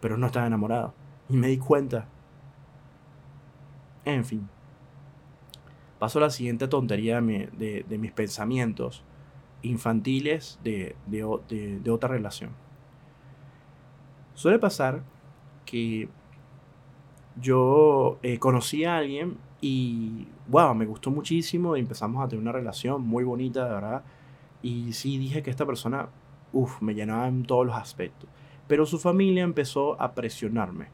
[0.00, 0.94] pero no estaba enamorado.
[1.28, 2.08] Y me di cuenta.
[4.04, 4.48] En fin.
[5.98, 9.02] Paso a la siguiente tontería de, mis pensamientos
[9.62, 12.50] infantiles de, de, otra relación.
[14.34, 15.02] Suele pasar
[15.64, 16.08] que
[17.40, 23.00] yo eh, conocí a alguien y, wow, me gustó muchísimo empezamos a tener una relación
[23.00, 24.02] muy bonita, de verdad.
[24.60, 26.10] Y sí, dije que esta persona,
[26.52, 28.28] uff, me llenaba en todos los aspectos.
[28.68, 30.88] Pero su familia empezó a presionarme,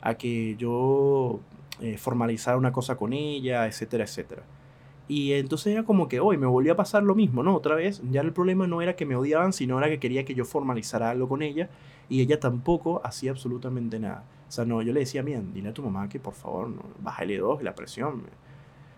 [0.00, 1.40] a que yo
[1.80, 4.44] eh, formalizara una cosa con ella, etcétera, etcétera.
[5.06, 7.54] Y entonces era como que hoy me volvió a pasar lo mismo, ¿no?
[7.54, 10.34] Otra vez, ya el problema no era que me odiaban, sino era que quería que
[10.34, 11.68] yo formalizara algo con ella
[12.08, 14.24] y ella tampoco hacía absolutamente nada.
[14.48, 16.82] O sea, no, yo le decía, bien, dile a tu mamá que por favor, no,
[17.00, 18.22] bájale dos la presión.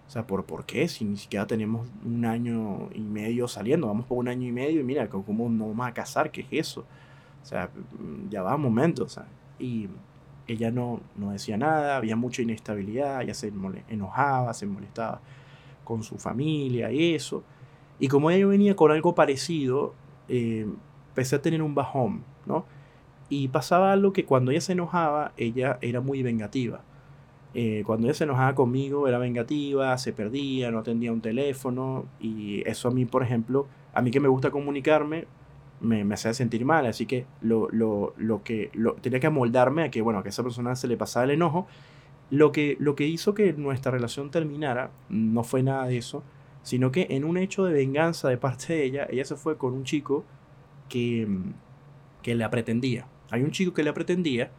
[0.06, 0.86] O sea, ¿por, ¿por qué?
[0.88, 4.80] Si ni siquiera tenemos un año y medio saliendo, vamos por un año y medio
[4.80, 6.30] y mira, ¿cómo no vamos a casar?
[6.30, 6.84] ¿Qué es eso?
[7.42, 7.70] O sea,
[8.28, 9.26] ya va un momento, o sea.
[9.58, 9.88] Y
[10.46, 13.52] ella no, no decía nada, había mucha inestabilidad, ella se
[13.88, 15.20] enojaba, se molestaba
[15.84, 17.42] con su familia y eso.
[17.98, 19.94] Y como ella venía con algo parecido,
[20.28, 20.66] eh,
[21.08, 22.64] empecé a tener un bajón, ¿no?
[23.28, 26.84] Y pasaba algo que cuando ella se enojaba, ella era muy vengativa.
[27.54, 32.62] eh, cuando ella se enojaba conmigo era vengativa, se perdía, no atendía un teléfono y
[32.68, 35.26] eso a mí, por ejemplo, a mí que me gusta comunicarme,
[35.80, 39.84] me, me hacía sentir mal, así que lo, lo, lo que lo, tenía que amoldarme
[39.84, 41.66] a que, bueno, que a esa persona se le pasaba el enojo.
[42.30, 46.24] Lo que, lo que hizo que nuestra relación terminara no fue nada de eso,
[46.62, 49.74] sino que en un hecho de venganza de parte de ella, ella se fue con
[49.74, 50.24] un chico
[50.88, 51.28] que,
[52.22, 53.08] que la pretendía.
[53.30, 54.50] Hay un chico que la pretendía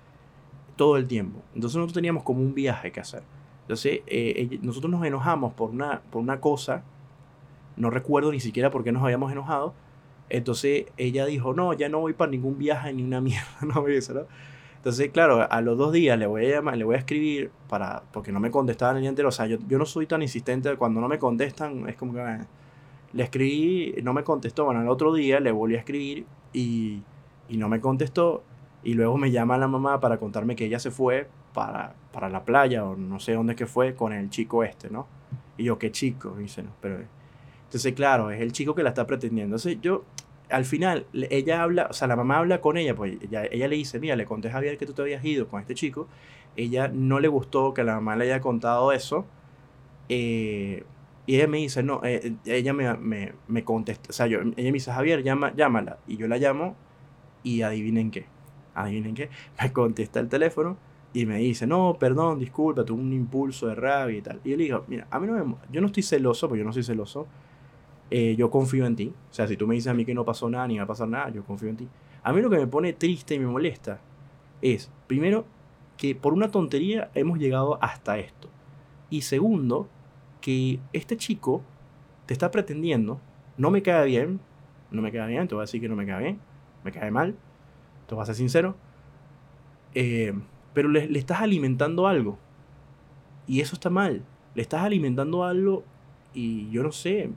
[0.76, 1.42] todo el tiempo.
[1.56, 3.24] Entonces nosotros teníamos como un viaje que hacer.
[3.62, 6.84] Entonces eh, nosotros nos enojamos por una, por una cosa,
[7.76, 9.74] no recuerdo ni siquiera por qué nos habíamos enojado.
[10.30, 14.14] Entonces ella dijo, no, ya no voy para ningún viaje ni una mierda, no eso,
[14.14, 14.22] ¿no?
[14.78, 18.04] Entonces, claro, a los dos días le voy a llamar, le voy a escribir para,
[18.14, 19.28] porque no me contestaban el día entero.
[19.28, 22.22] O sea, yo, yo no soy tan insistente, cuando no me contestan, es como que
[22.22, 22.48] ah,
[23.12, 24.64] le escribí, no me contestó.
[24.66, 27.02] Bueno, el otro día le volví a escribir y,
[27.50, 28.44] y no me contestó.
[28.84, 32.46] Y luego me llama la mamá para contarme que ella se fue para, para la
[32.46, 35.08] playa o no sé dónde que fue con el chico este, ¿no?
[35.58, 36.36] Y yo, ¿qué chico?
[36.38, 37.00] dice, no, pero...
[37.66, 39.56] Entonces, claro, es el chico que la está pretendiendo.
[39.56, 40.06] Entonces, yo,
[40.50, 43.76] al final, ella habla, o sea, la mamá habla con ella, pues ella, ella le
[43.76, 46.08] dice, mira, le conté a Javier que tú te habías ido con este chico.
[46.56, 49.26] Ella no le gustó que la mamá le haya contado eso.
[50.10, 50.84] Eh,
[51.26, 54.54] y ella me dice, no, eh, ella me, me, me contesta, o sea, yo, ella
[54.56, 55.98] me dice, Javier, llama, llámala.
[56.08, 56.76] Y yo la llamo
[57.44, 58.26] y adivinen qué
[58.82, 59.30] adivinen qué,
[59.62, 60.78] me contesta el teléfono
[61.14, 64.40] y me dice, no, perdón, disculpa, tuve un impulso de rabia y tal.
[64.44, 66.66] Y yo le digo, mira, a mí no me, yo no estoy celoso, porque yo
[66.66, 67.28] no soy celoso,
[68.12, 69.14] eh, yo confío en ti.
[69.32, 70.88] O sea, si tú me dices a mí que no pasó nada ni va a
[70.88, 71.88] pasar nada, yo confío en ti.
[72.24, 74.00] A mí lo que me pone triste y me molesta
[74.62, 75.46] es, primero,
[75.98, 78.50] que por una tontería hemos llegado hasta esto.
[79.10, 79.88] Y segundo,
[80.42, 81.62] que este chico
[82.26, 83.20] te está pretendiendo,
[83.58, 84.40] no me cae bien,
[84.92, 86.40] no me cae bien, te voy a decir que no me cae bien,
[86.84, 87.36] me cae mal,
[88.08, 88.76] te voy a ser sincero,
[89.94, 90.34] eh,
[90.74, 92.38] pero le, estás alimentando algo.
[93.46, 94.24] Y eso está mal.
[94.56, 95.84] Le estás alimentando algo
[96.34, 97.30] y yo no sé,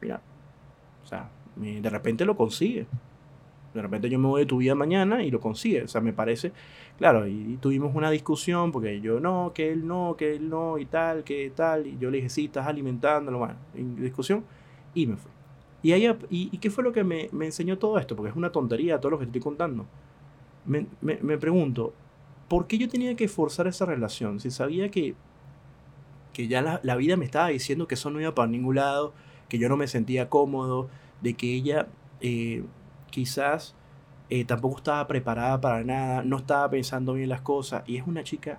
[0.00, 0.20] mira,
[1.04, 2.86] o sea, de repente lo consigue.
[3.74, 5.82] De repente yo me voy de tu vida mañana y lo consigue.
[5.82, 6.52] O sea, me parece,
[6.98, 10.86] claro, y, tuvimos una discusión porque yo no, que él no, que él no y
[10.86, 11.86] tal, que tal.
[11.86, 14.44] Y yo le dije, sí, estás alimentándolo, bueno, en discusión.
[14.94, 15.35] Y me fui.
[15.94, 18.16] Y, y, qué fue lo que me, enseñó todo esto?
[18.16, 19.86] Porque es una tontería todo lo que te estoy contando.
[20.64, 21.92] Me, me, pregunto,
[22.48, 24.40] ¿por qué yo tenía que forzar esa relación?
[24.40, 25.14] Si sabía que,
[26.32, 29.12] que ya la, vida me estaba diciendo que eso no iba para ningún lado,
[29.48, 30.88] que yo no me sentía cómodo,
[31.20, 31.86] de que ella
[32.20, 32.64] eh,
[33.10, 33.76] quizás
[34.28, 37.84] eh, tampoco estaba preparada para nada, no estaba pensando bien las cosas.
[37.86, 38.58] Y es una chica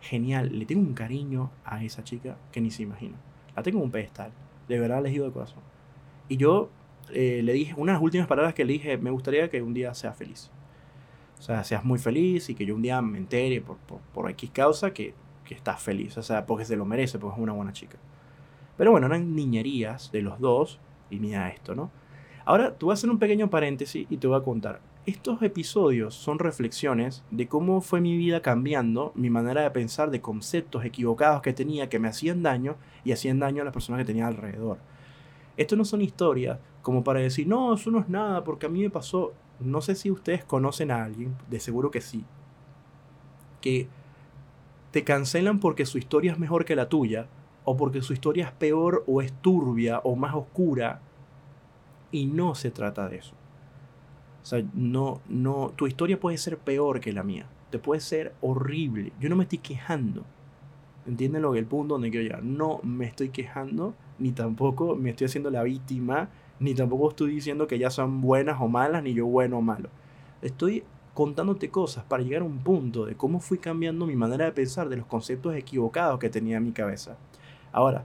[0.00, 0.58] genial.
[0.58, 3.16] Le tengo un cariño a esa chica que ni se imagina.
[3.54, 4.32] La tengo en un pedestal.
[4.68, 5.73] De verdad, elegido de corazón.
[6.28, 6.70] Y yo
[7.10, 10.16] eh, le dije, unas últimas palabras que le dije, me gustaría que un día seas
[10.16, 10.50] feliz.
[11.38, 14.30] O sea, seas muy feliz y que yo un día me entere por, por, por
[14.30, 16.16] X causa que, que estás feliz.
[16.16, 17.98] O sea, porque se lo merece, porque es una buena chica.
[18.76, 21.90] Pero bueno, eran niñerías de los dos y mira esto, ¿no?
[22.44, 24.80] Ahora, tú voy a hacer un pequeño paréntesis y te voy a contar.
[25.06, 30.20] Estos episodios son reflexiones de cómo fue mi vida cambiando, mi manera de pensar, de
[30.20, 34.06] conceptos equivocados que tenía que me hacían daño y hacían daño a las personas que
[34.06, 34.78] tenía alrededor.
[35.56, 38.82] Esto no son historias como para decir, no, eso no es nada, porque a mí
[38.82, 39.32] me pasó.
[39.58, 42.24] No sé si ustedes conocen a alguien, de seguro que sí,
[43.62, 43.88] que
[44.90, 47.26] te cancelan porque su historia es mejor que la tuya,
[47.64, 51.00] o porque su historia es peor o es turbia o más oscura,
[52.12, 53.34] y no se trata de eso.
[54.42, 58.34] O sea, no, no, tu historia puede ser peor que la mía, te puede ser
[58.42, 59.12] horrible.
[59.18, 60.24] Yo no me estoy quejando.
[61.06, 62.44] ¿Entienden lo que el punto donde quiero llegar?
[62.44, 66.28] No me estoy quejando ni tampoco me estoy haciendo la víctima,
[66.60, 69.88] ni tampoco estoy diciendo que ya son buenas o malas, ni yo bueno o malo.
[70.42, 74.52] Estoy contándote cosas para llegar a un punto de cómo fui cambiando mi manera de
[74.52, 77.16] pensar, de los conceptos equivocados que tenía en mi cabeza.
[77.72, 78.04] Ahora,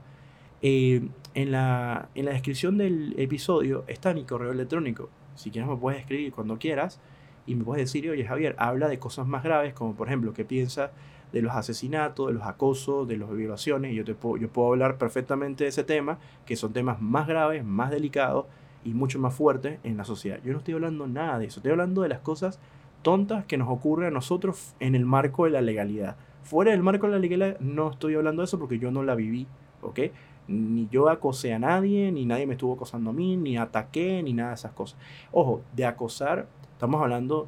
[0.62, 5.08] eh, en, la, en la descripción del episodio está mi correo electrónico.
[5.34, 7.00] Si quieres me puedes escribir cuando quieras
[7.46, 10.44] y me puedes decir, oye Javier, habla de cosas más graves, como por ejemplo, ¿qué
[10.44, 10.90] piensas
[11.32, 13.94] de los asesinatos, de los acosos, de las violaciones.
[13.94, 17.64] Yo, te puedo, yo puedo hablar perfectamente de ese tema, que son temas más graves,
[17.64, 18.46] más delicados
[18.84, 20.40] y mucho más fuertes en la sociedad.
[20.44, 22.58] Yo no estoy hablando nada de eso, estoy hablando de las cosas
[23.02, 26.16] tontas que nos ocurren a nosotros en el marco de la legalidad.
[26.42, 29.14] Fuera del marco de la legalidad no estoy hablando de eso porque yo no la
[29.14, 29.46] viví,
[29.82, 30.00] ¿ok?
[30.48, 34.32] Ni yo acosé a nadie, ni nadie me estuvo acosando a mí, ni ataqué, ni
[34.32, 34.98] nada de esas cosas.
[35.32, 37.46] Ojo, de acosar, estamos hablando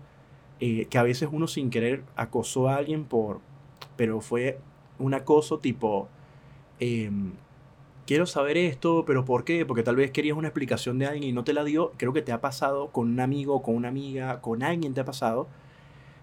[0.61, 3.41] eh, que a veces uno sin querer acosó a alguien por,
[3.97, 4.59] pero fue
[4.99, 6.09] un acoso tipo,
[6.81, 7.33] em,
[8.07, 9.67] quiero saber esto, pero ¿por qué?
[9.67, 11.93] Porque tal vez querías una explicación de alguien y no te la dio.
[11.97, 15.05] Creo que te ha pasado con un amigo, con una amiga, con alguien te ha
[15.05, 15.49] pasado,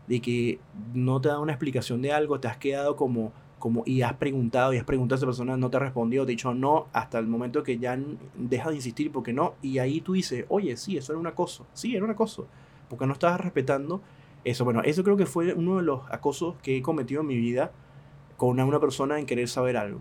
[0.08, 0.60] de que
[0.93, 4.73] no te da una explicación de algo, te has quedado como como, y has preguntado
[4.73, 7.19] y has preguntado a esa persona, no te ha respondido, te ha dicho no, hasta
[7.19, 7.99] el momento que ya
[8.36, 11.67] deja de insistir porque no, y ahí tú dices, oye, sí, eso era un acoso,
[11.73, 12.47] sí, era un acoso,
[12.89, 14.01] porque no estabas respetando
[14.43, 14.65] eso.
[14.65, 17.71] Bueno, eso creo que fue uno de los acosos que he cometido en mi vida
[18.38, 19.99] con una, persona en querer saber algo.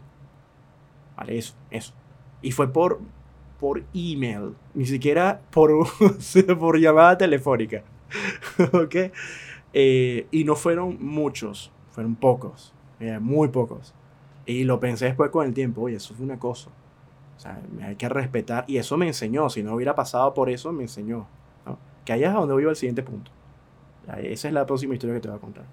[1.16, 1.92] Vale, eso, eso.
[2.40, 3.00] Y fue por,
[3.58, 5.86] por email, ni siquiera por,
[6.58, 7.82] por llamada telefónica.
[8.72, 8.96] ¿Ok?
[9.72, 13.94] Eh, y no fueron muchos, fueron pocos, eh, muy pocos.
[14.46, 16.70] Y lo pensé después con el tiempo, oye, eso fue una cosa.
[17.36, 18.64] O sea, hay que respetar.
[18.66, 21.26] Y eso me enseñó, si no hubiera pasado por eso, me enseñó.
[22.04, 23.30] Que allá es donde voy al siguiente punto.
[24.14, 25.64] Esa es la próxima historia que te voy a contar.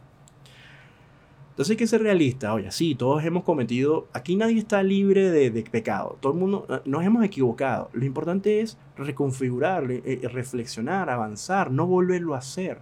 [1.51, 2.53] Entonces hay que ser realista.
[2.53, 4.07] Oye, sí, todos hemos cometido.
[4.11, 6.17] Aquí nadie está libre de, pecado.
[6.19, 7.89] Todo el mundo eh, nos hemos equivocado.
[7.93, 12.79] Lo importante es reconfigurar, reflexionar, avanzar, no volverlo a hacer.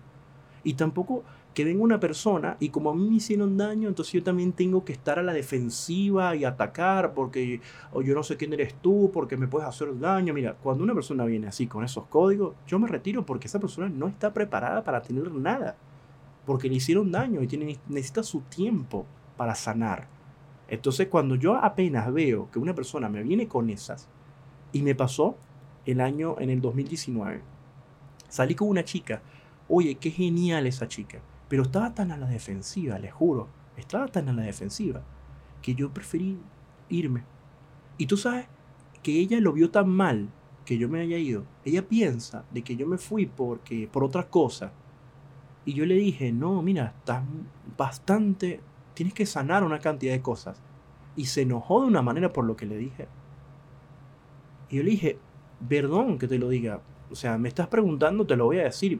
[0.63, 4.23] Y tampoco que venga una persona y como a mí me hicieron daño, entonces yo
[4.23, 7.61] también tengo que estar a la defensiva y atacar porque
[7.91, 10.33] o yo no sé quién eres tú, porque me puedes hacer daño.
[10.33, 13.89] Mira, cuando una persona viene así con esos códigos, yo me retiro porque esa persona
[13.89, 15.75] no está preparada para tener nada,
[16.45, 19.05] porque le hicieron daño y tiene, necesita su tiempo
[19.37, 20.07] para sanar.
[20.67, 24.07] Entonces cuando yo apenas veo que una persona me viene con esas,
[24.71, 25.37] y me pasó
[25.85, 27.41] el año en el 2019,
[28.27, 29.21] salí con una chica
[29.67, 31.19] oye, qué genial esa chica.
[31.53, 35.03] Pero estaba tan a la defensiva, les juro, estaba tan a la defensiva,
[35.61, 36.39] que yo preferí
[36.89, 37.25] irme.
[37.99, 38.47] Y tú sabes
[39.03, 40.29] que ella lo vio tan mal
[40.65, 41.43] que yo me haya ido.
[41.63, 44.71] Ella piensa de que yo me fui porque por otra cosa.
[45.63, 47.21] Y yo le dije, no, mira, estás
[47.77, 48.59] bastante,
[48.95, 50.59] tienes que sanar una cantidad de cosas.
[51.15, 53.07] Y se enojó de una manera por lo que le dije.
[54.71, 55.19] Y yo le dije,
[55.69, 58.99] perdón que te lo diga, o sea, me estás preguntando, te lo voy a decir.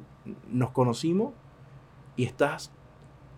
[0.52, 1.34] Nos conocimos
[2.16, 2.72] y estás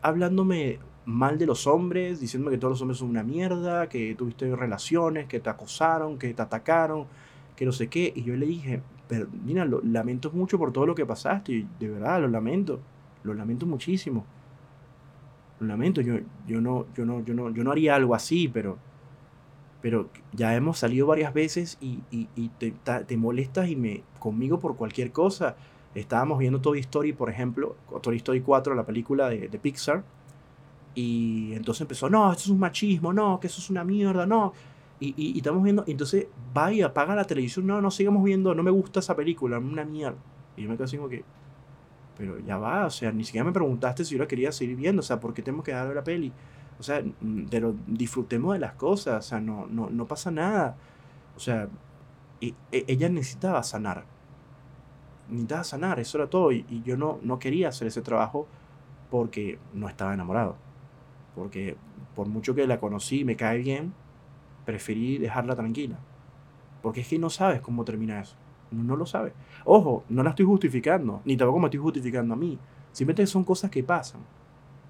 [0.01, 4.55] hablándome mal de los hombres, diciéndome que todos los hombres son una mierda, que tuviste
[4.55, 7.05] relaciones, que te acosaron, que te atacaron,
[7.55, 8.11] que no sé qué.
[8.15, 11.67] Y yo le dije, pero mira, lo lamento mucho por todo lo que pasaste, y
[11.79, 12.79] de verdad, lo lamento,
[13.23, 14.25] lo lamento muchísimo.
[15.59, 16.15] Lo lamento, yo,
[16.47, 18.77] yo, no, yo, no, yo, no, yo no haría algo así, pero
[19.85, 21.99] pero ya hemos salido varias veces y,
[22.57, 25.57] te, molestas y me conmigo por cualquier cosa.
[25.95, 30.03] Estábamos viendo Toy Story, por ejemplo, Toy Story 4, la película de, Pixar,
[30.93, 34.53] y entonces empezó, no, esto es un machismo, no, que eso es una mierda, no.
[34.99, 38.63] Y, y, estamos viendo, entonces va y apaga la televisión, no, no sigamos viendo, no
[38.63, 40.17] me gusta esa película, una mierda.
[40.55, 41.23] Y yo me quedo así como que,
[42.17, 45.01] pero ya va, o sea, ni siquiera me preguntaste si yo la quería seguir viendo,
[45.01, 46.31] o sea, ¿por qué tengo que dar la peli?
[46.79, 47.03] O sea,
[47.49, 50.75] pero disfrutemos de las cosas, o sea, no, no, no pasa nada.
[51.35, 51.69] O sea,
[52.41, 54.05] e, ella necesitaba sanar.
[55.29, 56.51] Necesitaba sanar, eso era todo.
[56.51, 58.47] Y, yo no, no quería hacer ese trabajo
[59.09, 60.55] porque no estaba enamorado.
[61.35, 61.77] Porque
[62.15, 63.93] por mucho que la conocí y me cae bien,
[64.65, 65.97] preferí dejarla tranquila.
[66.81, 68.35] Porque es que no sabes cómo termina eso.
[68.71, 69.33] No, no lo sabes.
[69.63, 72.57] Ojo, no la estoy justificando, ni tampoco me estoy justificando a mí.
[72.91, 74.21] Simplemente son cosas que pasan.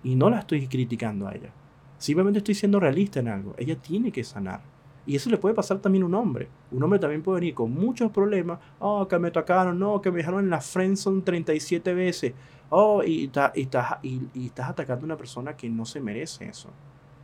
[0.04, 1.52] Y no la estoy criticando a ella.
[1.98, 3.56] Simplemente estoy siendo realista en algo.
[3.58, 4.62] Ella tiene que sanar.
[5.06, 6.50] Y eso le puede pasar también a un hombre.
[6.72, 8.60] Un hombre también puede venir con muchos problemas.
[8.80, 12.34] Oh, que me tocaron, no, que me dejaron en la friendzone 37 veces.
[12.70, 16.48] Oh, y, y, estás, y, y estás atacando a una persona que no se merece
[16.48, 16.70] eso.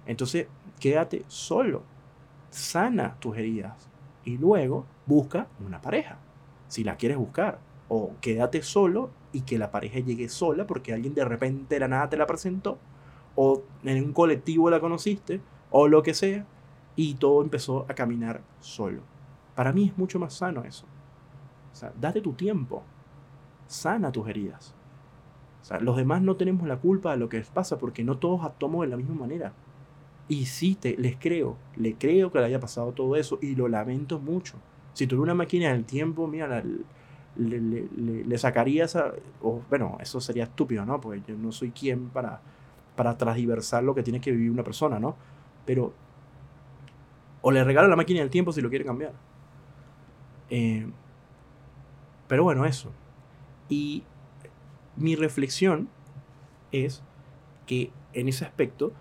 [0.05, 0.47] Entonces,
[0.79, 1.83] quédate solo.
[2.49, 3.89] Sana tus heridas.
[4.23, 6.19] Y luego busca una pareja.
[6.67, 7.59] Si la quieres buscar.
[7.87, 11.87] O quédate solo y que la pareja llegue sola porque alguien de repente de la
[11.87, 12.77] nada te la presentó
[13.35, 16.45] o en un colectivo la conociste, o lo que sea,
[17.09, 19.01] y todo empezó a caminar solo.
[19.55, 20.85] Para mí es mucho más sano eso.
[21.71, 22.83] O sea, date tu tiempo,
[23.67, 24.73] sana tus heridas.
[25.61, 28.17] O sea, los demás no tenemos la culpa de lo que les pasa porque no
[28.17, 29.53] todos actuamos de la misma manera.
[30.27, 33.67] Y sí, te, les creo, le creo que le haya pasado todo eso y lo
[33.67, 34.55] lamento mucho.
[34.93, 36.63] Si tuviera una máquina del tiempo, mira,
[37.35, 37.87] le, le,
[38.25, 39.13] le, sacaría esa...
[39.69, 40.99] Bueno, eso sería estúpido, ¿no?
[40.99, 42.41] Porque yo no soy quien para
[42.95, 45.15] para lo que tiene que vivir una persona, ¿no?
[45.65, 45.93] Pero,
[47.41, 49.13] o le regala la máquina del tiempo si lo quiere cambiar.
[50.49, 50.87] Eh,
[52.27, 52.91] pero bueno, eso.
[53.69, 54.03] Y
[54.95, 55.89] mi reflexión
[56.71, 57.03] es
[57.65, 58.93] que en ese aspecto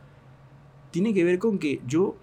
[0.90, 2.16] tiene que ver con que yo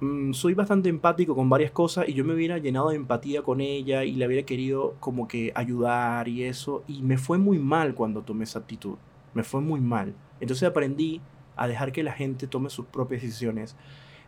[0.00, 3.60] mm, soy bastante empático con varias cosas y yo me hubiera llenado de empatía con
[3.60, 7.94] ella y le hubiera querido como que ayudar y eso y me fue muy mal
[7.94, 8.96] cuando tomé esa actitud.
[9.34, 10.14] Me fue muy mal.
[10.40, 11.20] Entonces aprendí
[11.56, 13.76] a dejar que la gente tome sus propias decisiones.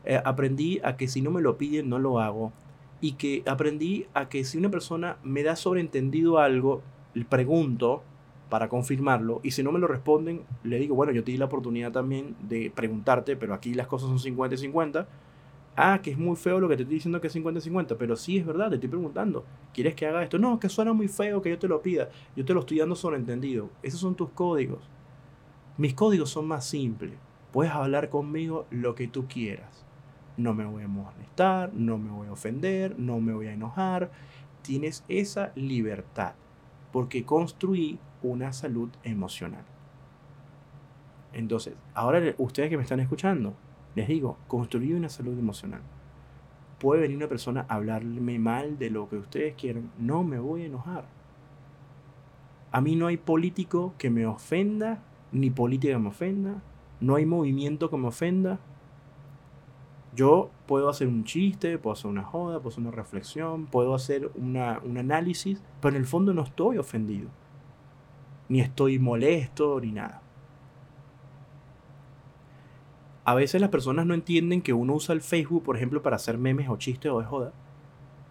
[0.05, 2.53] Eh, aprendí a que si no me lo piden, no lo hago.
[3.01, 6.83] Y que aprendí a que si una persona me da sobreentendido algo,
[7.15, 8.03] le pregunto
[8.51, 9.41] para confirmarlo.
[9.43, 12.37] Y si no me lo responden, le digo, bueno, yo te di la oportunidad también
[12.43, 15.07] de preguntarte, pero aquí las cosas son 50 y 50.
[15.77, 17.97] Ah, que es muy feo lo que te estoy diciendo que es 50 y 50,
[17.97, 19.45] pero sí es verdad, te estoy preguntando.
[19.73, 20.39] ¿Quieres que haga esto?
[20.39, 22.11] No, que suena muy feo que yo te lo pida.
[22.37, 23.71] Yo te lo estoy dando sobreentendido.
[23.83, 24.83] Esos son tus códigos.
[25.79, 27.15] Mis códigos son más simples.
[27.53, 29.87] Puedes hablar conmigo lo que tú quieras.
[30.41, 34.11] No me voy a molestar, no me voy a ofender, no me voy a enojar.
[34.63, 36.33] Tienes esa libertad
[36.93, 39.65] porque construí una salud emocional.
[41.33, 43.55] Entonces, ahora ustedes que me están escuchando,
[43.95, 45.83] les digo, construí una salud emocional.
[46.79, 50.63] Puede venir una persona a hablarme mal de lo que ustedes quieran, no me voy
[50.63, 51.05] a enojar.
[52.73, 56.63] A mí no hay político que me ofenda, ni política que me ofenda,
[57.01, 58.59] no hay movimiento que me ofenda.
[60.15, 64.31] Yo puedo hacer un chiste, puedo hacer una joda, puedo hacer una reflexión, puedo hacer
[64.35, 67.29] una, un análisis, pero en el fondo no estoy ofendido.
[68.49, 70.23] Ni estoy molesto, ni nada.
[73.25, 76.37] A veces las personas no entienden que uno usa el Facebook, por ejemplo, para hacer
[76.37, 77.53] memes o chistes o de joda.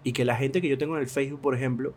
[0.03, 1.93] Y que la gente que yo tengo en el Facebook, por ejemplo,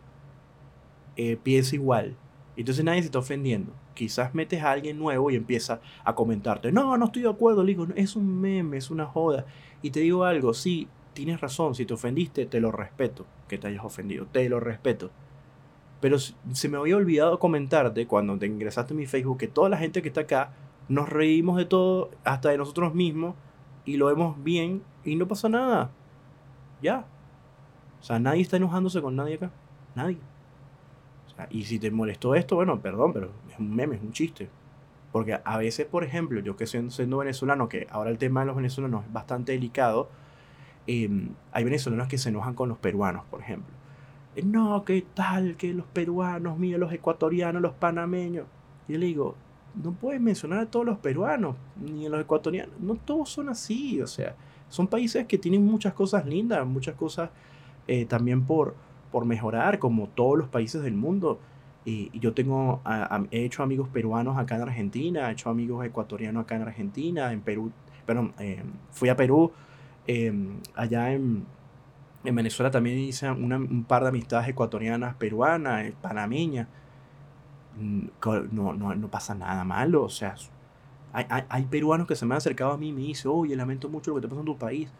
[1.17, 2.15] eh, piensa igual.
[2.55, 3.73] Entonces nadie se está ofendiendo.
[3.93, 7.73] Quizás metes a alguien nuevo y empieza a comentarte, no, no estoy de acuerdo, le
[7.73, 9.45] digo, es un meme, es una joda.
[9.81, 13.67] Y te digo algo, sí, tienes razón, si te ofendiste, te lo respeto, que te
[13.67, 15.11] hayas ofendido, te lo respeto.
[16.01, 19.77] Pero se me había olvidado comentarte cuando te ingresaste en mi Facebook que toda la
[19.77, 20.51] gente que está acá
[20.89, 23.35] nos reímos de todo, hasta de nosotros mismos,
[23.85, 25.91] y lo vemos bien y no pasa nada.
[26.81, 27.05] Ya.
[28.01, 29.51] O sea, nadie está enojándose con nadie acá.
[29.95, 30.17] Nadie.
[31.49, 34.49] Y si te molestó esto, bueno, perdón, pero es un meme, es un chiste.
[35.11, 38.55] Porque a veces, por ejemplo, yo que siendo, venezolano, que ahora el tema de los
[38.55, 40.09] venezolanos es bastante delicado,
[40.87, 43.73] em, hay venezolanos que se enojan con los peruanos, por ejemplo.
[44.35, 45.55] Eh, no, ¿qué tal?
[45.55, 48.47] Que los peruanos, mira, los ecuatorianos, los panameños.
[48.87, 49.35] Y yo le digo,
[49.75, 52.79] no puedes mencionar a todos los peruanos, ni a los ecuatorianos.
[52.79, 54.35] No todos son así, o sea,
[54.69, 57.29] son países que tienen muchas cosas lindas, muchas cosas
[57.87, 58.75] eh, también por,
[59.13, 61.39] por mejorar, como todos los países del mundo.
[61.85, 62.81] Y, yo tengo,
[63.29, 67.41] he hecho amigos peruanos acá en Argentina, he hecho amigos ecuatorianos acá en Argentina, en
[67.41, 67.71] Perú,
[68.07, 69.51] perdón, eh, fui a Perú,
[70.07, 71.45] em, allá en,
[72.23, 76.67] en, Venezuela también hice un par de amistades ecuatorianas, peruanas, eh, panameñas.
[78.51, 80.35] No, no, no pasa nada malo, o sea,
[81.11, 83.55] hay, hay, hay, peruanos que se me han acercado a mí y me dicen, oye,
[83.55, 84.91] lamento mucho lo que te pasa en tu país.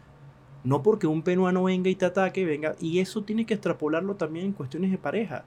[0.64, 4.46] No porque un peruano venga y te ataque, venga, y eso tiene que extrapolarlo también
[4.46, 5.44] en cuestiones de pareja.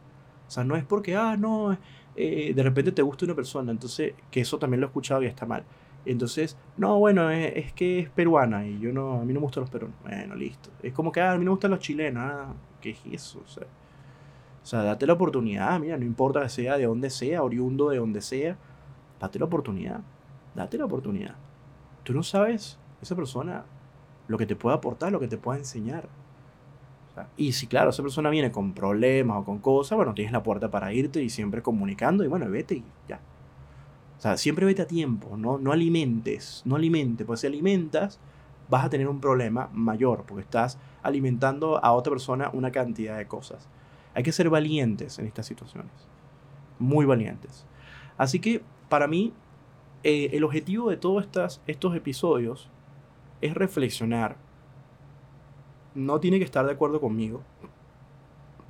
[0.48, 1.78] O sea, no es porque, ah, no,
[2.16, 5.26] eh, de repente te gusta una persona, entonces, que eso también lo he escuchado y
[5.26, 5.64] está mal.
[6.06, 9.62] Entonces, no, bueno, es, que es peruana y yo no, a mí no me gustan
[9.62, 9.98] los peruanos.
[10.04, 10.70] Bueno, listo.
[10.82, 12.24] Es como que, ah, a mí me gustan los chilenos.
[12.26, 13.42] Ah, ¿qué es eso?
[13.44, 13.68] O sea,
[14.64, 17.98] o sea, date la oportunidad, mira, no importa que sea de donde sea, oriundo de
[17.98, 18.58] donde sea,
[19.20, 20.02] date la oportunidad.
[20.56, 21.36] Date la oportunidad.
[22.04, 23.66] Tú no sabes esa persona
[24.28, 26.08] lo que te puede aportar, lo que te puede enseñar
[27.36, 30.70] y si, claro, esa persona viene con problemas o con cosas, bueno, tienes la puerta
[30.70, 33.20] para irte y siempre comunicando y bueno, vete y ya.
[34.18, 38.20] O sea, siempre vete a tiempo, no, no alimentes, no alimentes, porque si alimentas
[38.70, 43.28] vas a tener un problema mayor, porque estás alimentando a otra persona una cantidad de
[43.28, 43.68] cosas.
[44.14, 45.92] Hay que ser valientes en estas situaciones,
[46.80, 47.66] muy valientes.
[48.18, 49.34] Así que para mí,
[50.04, 51.28] eh, el objetivo de todos
[51.68, 52.70] estos episodios
[53.42, 54.38] es reflexionar
[55.98, 57.42] no tiene que estar de acuerdo conmigo.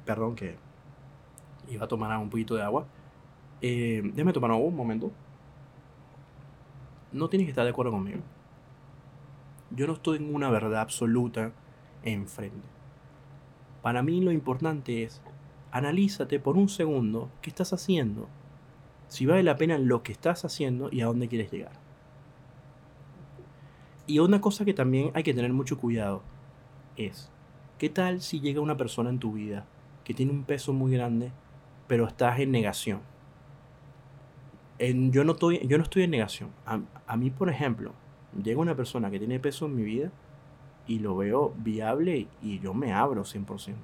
[0.06, 0.56] Perdón que
[1.68, 2.88] iba a tomar un poquito de agua.
[3.62, 5.12] Eh, déjame tomar agua un momento.
[7.12, 8.20] No tiene que estar de acuerdo conmigo.
[9.72, 11.52] Yo no estoy en una verdad absoluta
[12.04, 12.66] enfrente.
[13.82, 15.22] Para mí lo importante es,
[15.72, 18.30] analízate por un segundo qué estás haciendo,
[19.10, 21.87] si vale la pena lo que estás haciendo y a dónde quieres llegar.
[24.08, 26.24] Y una cosa que también hay que tener mucho cuidado
[26.96, 27.30] es,
[27.78, 29.66] ¿qué tal si llega una persona en tu vida
[30.06, 31.34] que tiene un peso muy grande,
[31.88, 33.02] pero estás en negación?
[34.80, 36.52] yo, no estoy, yo no estoy en negación.
[36.66, 37.92] A, mí, por ejemplo,
[38.42, 40.12] llega una persona que tiene peso en mi vida
[40.86, 43.76] y lo veo viable y yo me abro 100%.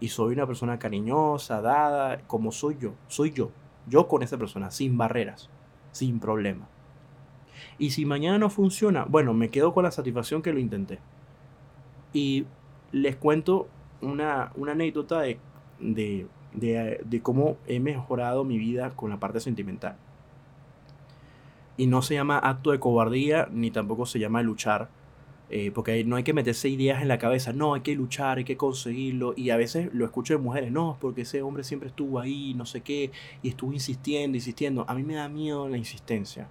[0.00, 2.94] Y soy una persona cariñosa, dada, como soy yo.
[3.06, 3.50] Soy yo.
[3.86, 5.48] Yo con esa persona, sin barreras,
[5.92, 6.68] sin problema.
[7.78, 10.98] Y si mañana no funciona, bueno, me quedo con la satisfacción que lo intenté.
[12.12, 12.44] Y
[12.92, 13.68] les cuento
[14.02, 15.38] una, anécdota de,
[15.80, 19.96] de, cómo he mejorado mi vida con la parte sentimental.
[21.76, 24.88] Y no se llama acto de cobardía, ni tampoco se llama luchar
[25.54, 28.44] Eh, porque no hay que meterse ideas en la cabeza, no, hay que luchar, hay
[28.44, 29.34] que conseguirlo.
[29.36, 32.64] Y a veces lo escucho de mujeres, no, porque ese hombre siempre estuvo ahí, no
[32.64, 33.10] sé qué,
[33.42, 34.86] y estuvo insistiendo, insistiendo.
[34.88, 36.48] A mí me da miedo la insistencia.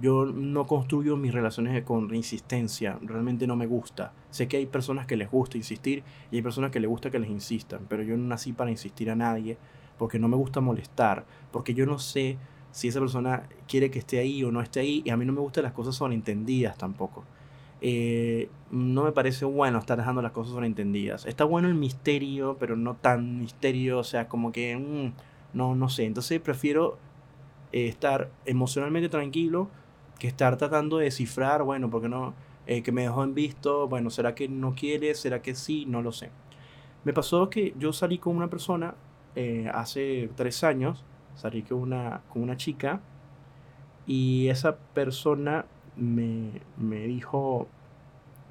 [0.00, 4.12] Yo no construyo mis relaciones con insistencia, realmente no me gusta.
[4.30, 7.18] Sé que hay personas que les gusta insistir y hay personas que les gusta que
[7.18, 9.58] les insistan, pero yo no nací para insistir a nadie
[9.98, 12.38] porque no me gusta molestar, porque yo no sé
[12.70, 15.32] si esa persona quiere que esté ahí o no esté ahí y a mí no
[15.32, 17.24] me gustan las cosas sobreentendidas tampoco.
[17.80, 21.26] Eh, no me parece bueno estar dejando las cosas sobreentendidas.
[21.26, 25.88] Está bueno el misterio, pero no tan misterio, o sea, como que mm, no, no
[25.88, 26.04] sé.
[26.04, 26.98] Entonces prefiero
[27.72, 29.68] eh, estar emocionalmente tranquilo
[30.18, 32.34] que estar tratando de descifrar, bueno, porque no,
[32.66, 35.14] eh, que me dejó en visto, bueno, ¿será que no quiere?
[35.14, 35.86] ¿Será que sí?
[35.86, 36.30] No lo sé.
[37.04, 38.94] Me pasó que yo salí con una persona
[39.72, 41.04] hace tres años,
[41.36, 43.00] salí con una, con una chica
[44.04, 45.66] y esa persona
[45.96, 47.68] me, me dijo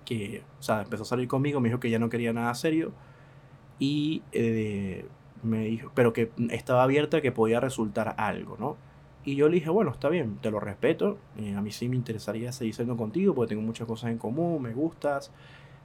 [0.06, 2.94] que, o sea, empezó a salir conmigo, me dijo que ya no quería nada serio
[3.78, 5.06] y eh,
[5.44, 8.78] me dijo, pero que estaba abierta que podía resultar algo, ¿no?
[9.28, 11.98] Y yo le dije, bueno, está bien, te lo respeto, eh, a mí sí me
[11.98, 15.34] interesaría seguir siendo contigo porque tengo muchas cosas en común, me gustas,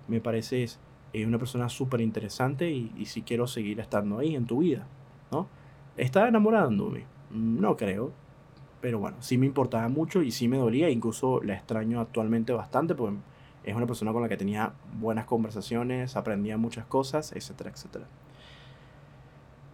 [0.06, 0.78] me pareces
[1.12, 4.86] eh, una persona súper interesante y, y sí quiero seguir estando ahí en tu vida,
[5.32, 5.48] ¿no?
[5.96, 7.04] ¿Estaba enamorándome?
[7.32, 8.12] No creo,
[8.80, 12.94] pero bueno, sí me importaba mucho y sí me dolía, incluso la extraño actualmente bastante,
[12.94, 13.16] porque
[13.64, 18.06] es una persona con la que tenía buenas conversaciones, aprendía muchas cosas, etcétera, etcétera.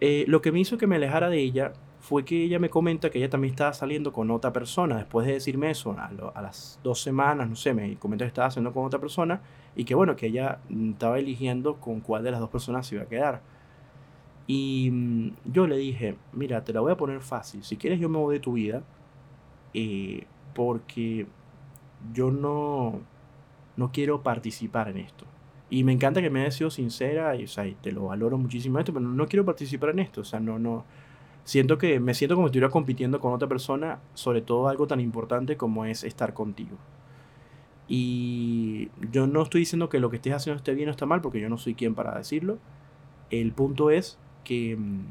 [0.01, 3.09] Eh, lo que me hizo que me alejara de ella fue que ella me comenta
[3.09, 4.97] que ella también estaba saliendo con otra persona.
[4.97, 8.71] Después de decirme eso, a, las dos semanas, no sé, me comenta que estaba haciendo
[8.73, 9.41] con otra persona
[9.75, 12.95] y que bueno, que ella mm, estaba eligiendo con cuál de las dos personas se
[12.95, 13.41] iba a quedar.
[14.47, 17.63] Y mm, yo le dije, mira, te la voy a poner fácil.
[17.63, 18.81] Si quieres yo me voy de tu vida,
[19.73, 21.27] eh, porque
[22.13, 23.01] yo no,
[23.77, 25.25] no quiero participar en esto.
[25.69, 28.79] Y me encanta que me hayas sido sincera y, o sea, te lo valoro muchísimo
[28.79, 30.21] esto, pero no quiero participar en esto.
[30.21, 30.85] O sea, no, no.
[31.49, 34.99] Siento que me siento como si estuviera compitiendo con otra persona, sobre todo algo tan
[34.99, 36.77] importante como es estar contigo.
[37.87, 41.21] Y yo no estoy diciendo que lo que estés haciendo esté bien o está mal,
[41.21, 42.59] porque yo no soy quien para decirlo.
[43.31, 45.05] El punto es que mm,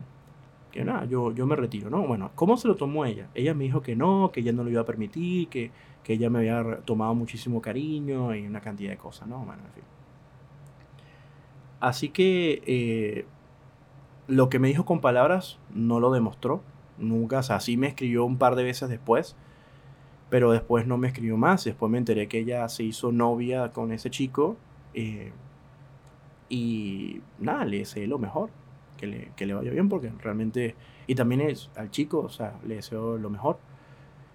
[0.70, 2.06] que nada, yo, yo me retiro, ¿no?
[2.06, 3.26] Bueno, ¿cómo se lo tomó ella?
[3.34, 5.72] Ella me dijo que no, que ella no lo iba a permitir, que,
[6.04, 9.38] que ella me había tomado muchísimo cariño y una cantidad de cosas, ¿no?
[9.38, 9.84] Bueno, en fin.
[11.80, 13.26] Así que eh,
[14.28, 16.62] lo que me dijo con palabras no lo demostró,
[16.98, 19.34] nunca, o sea, sí me escribió un par de veces después,
[20.30, 23.90] pero después no me escribió más, después me enteré que ella se hizo novia con
[23.90, 24.56] ese chico
[24.94, 25.32] eh,
[26.50, 28.50] y nada, le deseo lo mejor
[28.98, 30.74] que le, que le vaya bien porque realmente...
[31.06, 33.58] Y también es al chico, o sea, le deseo lo mejor.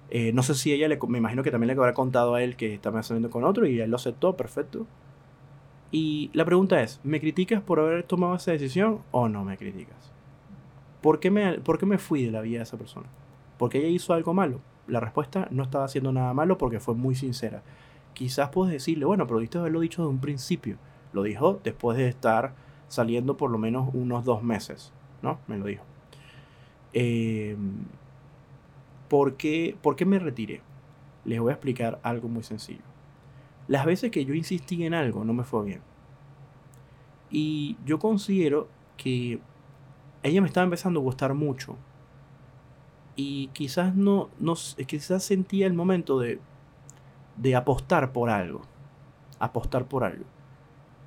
[0.09, 2.55] Eh, no sé si ella, le, me imagino que también le habrá contado a él
[2.55, 4.87] que está saliendo con otro y él lo aceptó, perfecto.
[5.93, 10.11] Y la pregunta es, ¿me criticas por haber tomado esa decisión o no me criticas?
[11.03, 13.05] ¿Por qué me, por qué me fui de la vida de esa persona?
[13.59, 14.59] ¿Porque ella hizo algo malo?
[14.87, 17.61] La respuesta no estaba haciendo nada malo porque fue muy sincera.
[18.15, 20.77] Quizás puedes decirle, bueno, pero diste haberlo dicho de un principio.
[21.13, 22.55] Lo dijo después de estar
[22.87, 24.91] saliendo por lo menos unos dos meses,
[25.21, 25.37] ¿no?
[25.45, 25.83] Me lo dijo.
[26.93, 27.55] Eh,
[29.09, 30.61] ¿por, qué, ¿Por qué me retiré?
[31.23, 32.92] Les voy a explicar algo muy sencillo.
[33.67, 35.81] Las veces que yo insistí en algo no me fue bien.
[37.29, 39.39] Y yo considero que
[40.21, 41.75] ella me estaba empezando a gustar mucho.
[43.15, 44.55] Y quizás no, no
[44.87, 46.39] quizás sentía el momento de,
[47.37, 48.61] de apostar por algo.
[49.39, 50.25] Apostar por algo.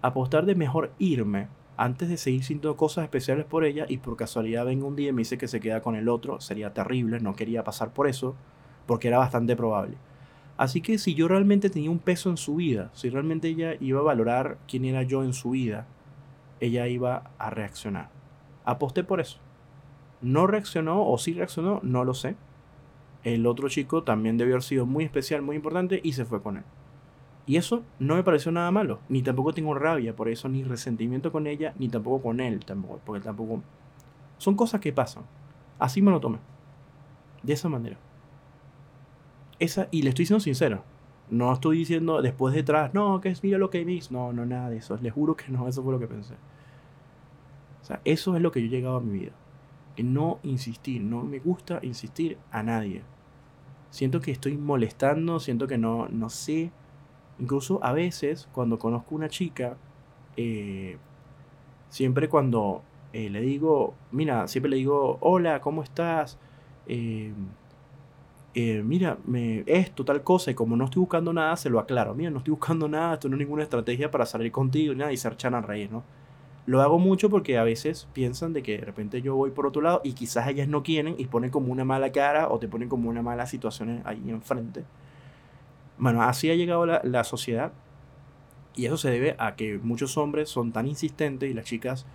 [0.03, 4.65] Apostar de mejor irme antes de seguir sintiendo cosas especiales por ella y por casualidad
[4.65, 7.35] venga un día y me dice que se queda con el otro, sería terrible, no
[7.35, 8.35] quería pasar por eso,
[8.87, 9.97] porque era bastante probable.
[10.57, 14.01] Así que si yo realmente tenía un peso en su vida, si realmente ella iba
[14.01, 15.87] a valorar quién era yo en su vida,
[16.61, 18.09] ella iba a reaccionar.
[18.65, 19.39] Aposté por eso.
[20.23, 22.37] No reaccionó o sí reaccionó, no lo sé.
[23.23, 26.57] El otro chico también debió haber sido muy especial, muy importante y se fue con
[26.57, 26.65] él.
[27.45, 31.31] Y eso no me pareció nada malo, ni tampoco tengo rabia por eso, ni resentimiento
[31.31, 33.63] con ella, ni tampoco con él, tampoco, porque tampoco...
[34.39, 35.25] Son cosas que pasan.
[35.79, 36.39] Así me lo tomé.
[37.43, 37.99] De esa manera.
[39.59, 40.85] Esa, y le estoy siendo sincero.
[41.31, 44.13] No estoy diciendo después detrás, no, que es mira lo que hice.
[44.13, 44.99] No, no, nada de eso.
[45.03, 46.35] Les juro que no, eso fue lo que pensé.
[47.83, 49.33] O sea, eso es lo que yo he llegado a mi vida.
[49.99, 53.03] No insistir, no me gusta insistir a nadie.
[53.91, 56.71] Siento que estoy molestando, siento que no, no sé
[57.39, 59.77] Incluso a veces, cuando conozco una chica,
[60.37, 60.97] eh,
[61.91, 62.83] siempre cuando
[63.13, 66.39] eh, le digo, mira, siempre le digo, hola, ¿cómo estás?
[66.87, 67.33] Eh,
[68.59, 72.15] eh, mira, me, esto, tal cosa, y como no estoy buscando nada, se lo aclaro.
[72.15, 75.19] Mira, no estoy buscando nada, esto no es ninguna estrategia para salir contigo, nada, y
[75.19, 76.03] se echan a reír, ¿no?
[76.65, 79.83] Lo hago mucho porque a veces piensan de que de repente yo voy por otro
[79.83, 82.89] lado y quizás ellas no quieren y ponen como una mala cara o te ponen
[82.89, 84.85] como una mala situación ahí enfrente.
[85.99, 87.73] Bueno, así ha llegado la, la sociedad
[88.75, 92.07] y eso se debe a que muchos hombres son tan insistentes y las chicas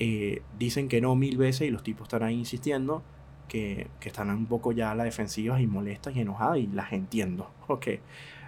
[0.00, 3.02] eh, dicen que no mil veces y los tipos están ahí insistiendo
[3.50, 7.50] que, están un poco ya a la defensiva y molestas y enojadas y las entiendo,
[7.66, 7.88] ok,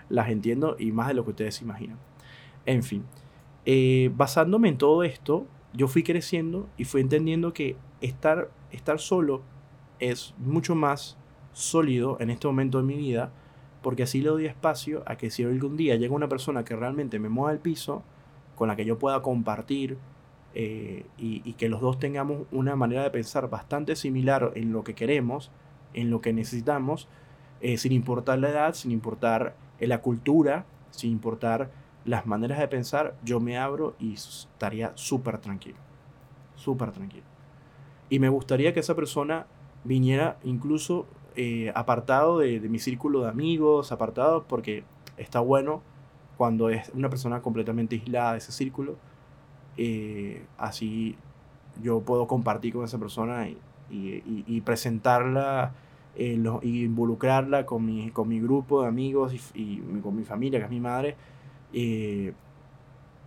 [0.09, 1.99] las entiendo y más de lo que ustedes se imaginan.
[2.65, 3.05] En fin,
[3.67, 9.43] eh, basándome en todo esto, yo fui creciendo y fui entendiendo que estar, estar solo
[9.99, 11.19] es mucho más
[11.53, 13.33] sólido en este momento de mi vida,
[13.83, 17.19] porque así le doy espacio a que si algún día llega una persona que realmente
[17.19, 18.05] me mueva el piso,
[18.55, 19.99] con la que yo pueda compartir
[20.55, 24.95] eh, y, que los dos tengamos una manera de pensar bastante similar en lo que
[24.95, 25.51] queremos,
[25.95, 27.09] en lo que necesitamos,
[27.61, 31.71] eh, sin importar la edad, sin importar la cultura, sin importar
[32.05, 35.77] las maneras de pensar, yo me abro y estaría súper tranquilo.
[36.57, 37.25] Súper tranquilo.
[38.11, 39.47] Y me gustaría que esa persona
[39.85, 44.85] viniera incluso eh, apartado de, mi círculo de amigos, apartado porque
[45.17, 45.83] está bueno
[46.37, 48.97] cuando es una persona completamente aislada de ese círculo.
[49.77, 51.17] Eh, así
[51.83, 53.57] yo puedo compartir con esa persona y,
[53.91, 55.73] y, presentarla
[56.17, 60.65] eh, y involucrarla con mi, con mi grupo de amigos y, con mi familia, que
[60.67, 61.17] es mi madre
[61.73, 62.33] eh,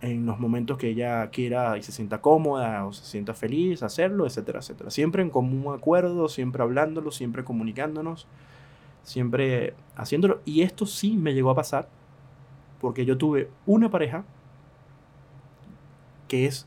[0.00, 4.26] en los momentos que ella quiera y se sienta cómoda o se sienta feliz, hacerlo,
[4.26, 4.90] etcétera, etcétera.
[4.90, 8.26] Siempre en común acuerdo, siempre hablándolo, siempre comunicándonos,
[9.02, 10.40] siempre haciéndolo.
[10.44, 11.88] Y esto sí me llegó a pasar
[12.80, 14.24] porque yo tuve una pareja
[16.28, 16.66] que es...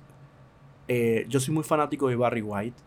[0.87, 2.77] Eh, yo soy muy fanático de Barry White.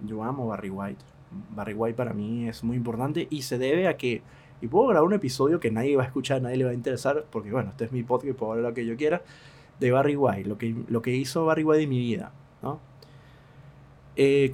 [0.00, 1.04] Yo amo Barry White.
[1.50, 4.22] Barry White para mí es muy importante y se debe a que
[4.64, 7.26] y puedo grabar un episodio que nadie va a escuchar, nadie le va a interesar,
[7.30, 9.20] porque bueno, este es mi podcast puedo hablar lo que yo quiera,
[9.78, 12.32] de Barry White, lo que, lo que hizo Barry White en mi vida,
[12.62, 12.80] ¿no?
[14.16, 14.50] Eh,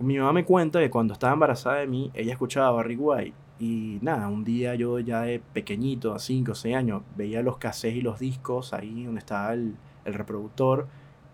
[0.00, 3.36] mi mamá me cuenta que cuando estaba embarazada de mí, ella escuchaba Barry White.
[3.60, 7.58] Y nada, un día yo ya de pequeñito, a 5 o 6 años, veía los
[7.58, 10.88] cassettes y los discos ahí donde estaba el, el reproductor.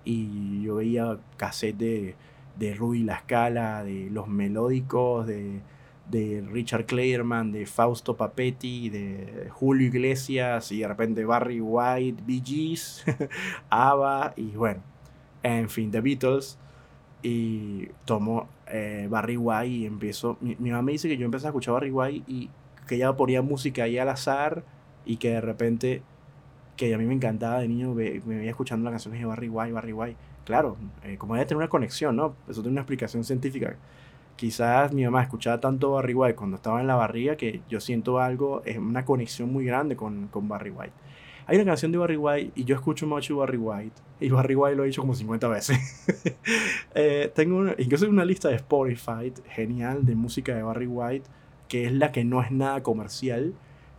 [0.05, 2.17] Y yo veía cassettes de,
[2.59, 5.61] de Rudy La Scala, de los melódicos, de
[6.11, 12.43] de Richard Clayerman, de Fausto Papetti, de Julio Iglesias y de repente Barry White, Bee
[12.45, 13.05] Gees,
[13.71, 14.83] ABBA y bueno,
[15.43, 16.59] en fin, The Beatles.
[17.23, 20.39] Y tomo eh, Barry White y empiezo.
[20.41, 22.49] Mi, mamá me dice que yo empecé a escuchar Barry White y
[22.87, 24.65] que ella ponía música ahí al azar
[25.05, 26.03] y que de repente,
[26.81, 29.73] que a mí me encantaba de niño, me, veía escuchando las canciones de Barry White,
[29.73, 30.17] Barry White.
[30.45, 32.35] Claro, eh, como debe tener una conexión, ¿no?
[32.49, 33.77] Eso tiene una explicación científica
[34.41, 38.21] quizás mi mamá escuchaba tanto Barry White cuando estaba en la barriga que yo siento
[38.21, 40.95] algo, es una conexión muy grande con, con Barry White.
[41.47, 44.01] Hay una canción de Barry White y yo escucho mucho Barry White.
[44.19, 45.79] Y Barry White lo he dicho como 50 veces.
[46.95, 51.29] eh, tengo incluso una lista de Spotify genial de música de Barry White,
[51.69, 53.53] que es la que no es nada comercial,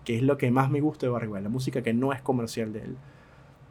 [0.04, 2.22] que es lo que más me gusta de Barry White, la música que no es
[2.22, 2.97] comercial de él.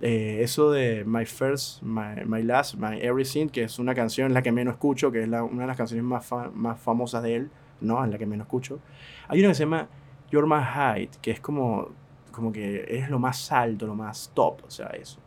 [0.01, 4.51] Eh, eso de My First, My, Last, My Everything, que es una canción la que
[4.53, 7.51] menos escucho, que es una de las canciones más, más famosas de él,
[7.81, 8.81] no, es la que menos escucho.
[9.29, 9.89] Hay una que se llama
[10.31, 11.89] You're My Height, que es como,
[12.33, 15.19] como que es lo más alto, lo más top, o sea, eso.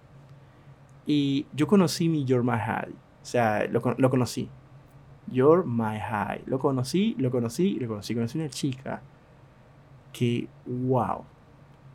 [1.06, 4.50] Y yo conocí mi You're My High, o sea, lo, lo conocí.
[5.32, 6.44] You're My High.
[6.46, 8.14] Lo conocí, lo conocí, lo conocí.
[8.14, 9.02] Conocí una chica
[10.14, 11.24] que, wow,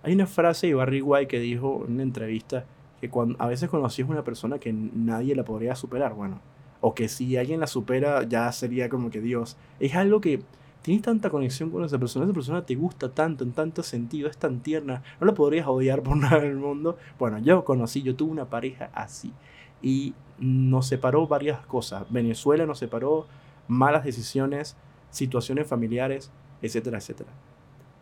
[0.02, 2.66] hay una frase de Barry White que dijo en una entrevista
[3.00, 6.40] que cuando, a veces conocías una persona que nadie la podría superar, bueno,
[6.80, 9.56] o que si alguien la supera ya sería como que Dios.
[9.80, 10.42] Es algo que
[10.82, 14.36] tienes tanta conexión con esa persona, esa persona te gusta tanto, en tanto sentido, es
[14.36, 16.98] tan tierna, no la podrías odiar por nada del mundo.
[17.18, 19.32] Bueno, yo conocí, yo tuve una pareja así
[19.80, 22.04] y nos separó varias cosas.
[22.10, 23.26] Venezuela nos separó,
[23.68, 24.76] malas decisiones,
[25.10, 27.30] situaciones familiares, etcétera, etcétera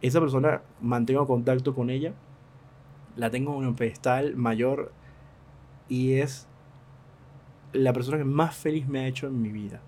[0.02, 2.12] esa persona mantengo contacto con ella,
[3.16, 4.92] la tengo en un pedestal mayor
[5.88, 6.46] y es
[7.72, 9.80] la persona que más feliz me ha hecho en mi vida.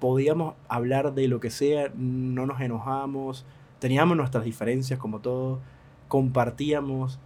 [0.00, 3.44] Podíamos hablar de lo que sea, no nos enojamos,
[3.78, 5.60] teníamos nuestras diferencias como todo,
[6.08, 7.18] compartíamos.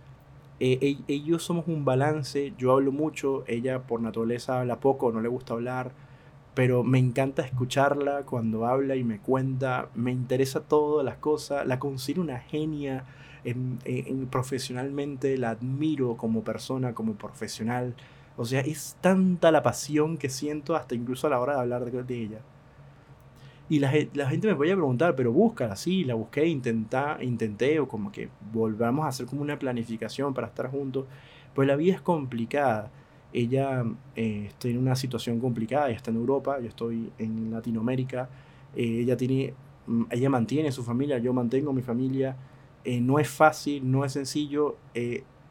[0.61, 5.29] Eh, ellos somos un balance, yo hablo mucho, ella por naturaleza habla poco, no le
[5.29, 5.93] gusta hablar
[6.55, 11.79] pero me encanta escucharla cuando habla y me cuenta, me interesa todas las cosas, la
[11.79, 13.05] considero una genia
[13.45, 17.95] en, profesionalmente, la admiro como persona, como profesional,
[18.37, 21.85] o sea, es tanta la pasión que siento hasta incluso a la hora de hablar
[21.85, 22.41] de, ella.
[23.69, 28.11] Y la, gente me podía preguntar, pero búscala, sí, la busqué, intenta, intenté, o como
[28.11, 31.07] que volvamos a hacer como una planificación para estar juntos.
[31.55, 32.91] Pues la vida es complicada.
[33.33, 33.85] Ella
[34.17, 38.29] eh, está en una situación complicada, ella está en Europa, yo estoy en Latinoamérica.
[38.75, 39.55] Eh, ella tiene,
[39.87, 42.37] mm, ella mantiene su familia, yo mantengo mi familia.
[42.85, 44.77] Eh, no es fácil, no es sencillo,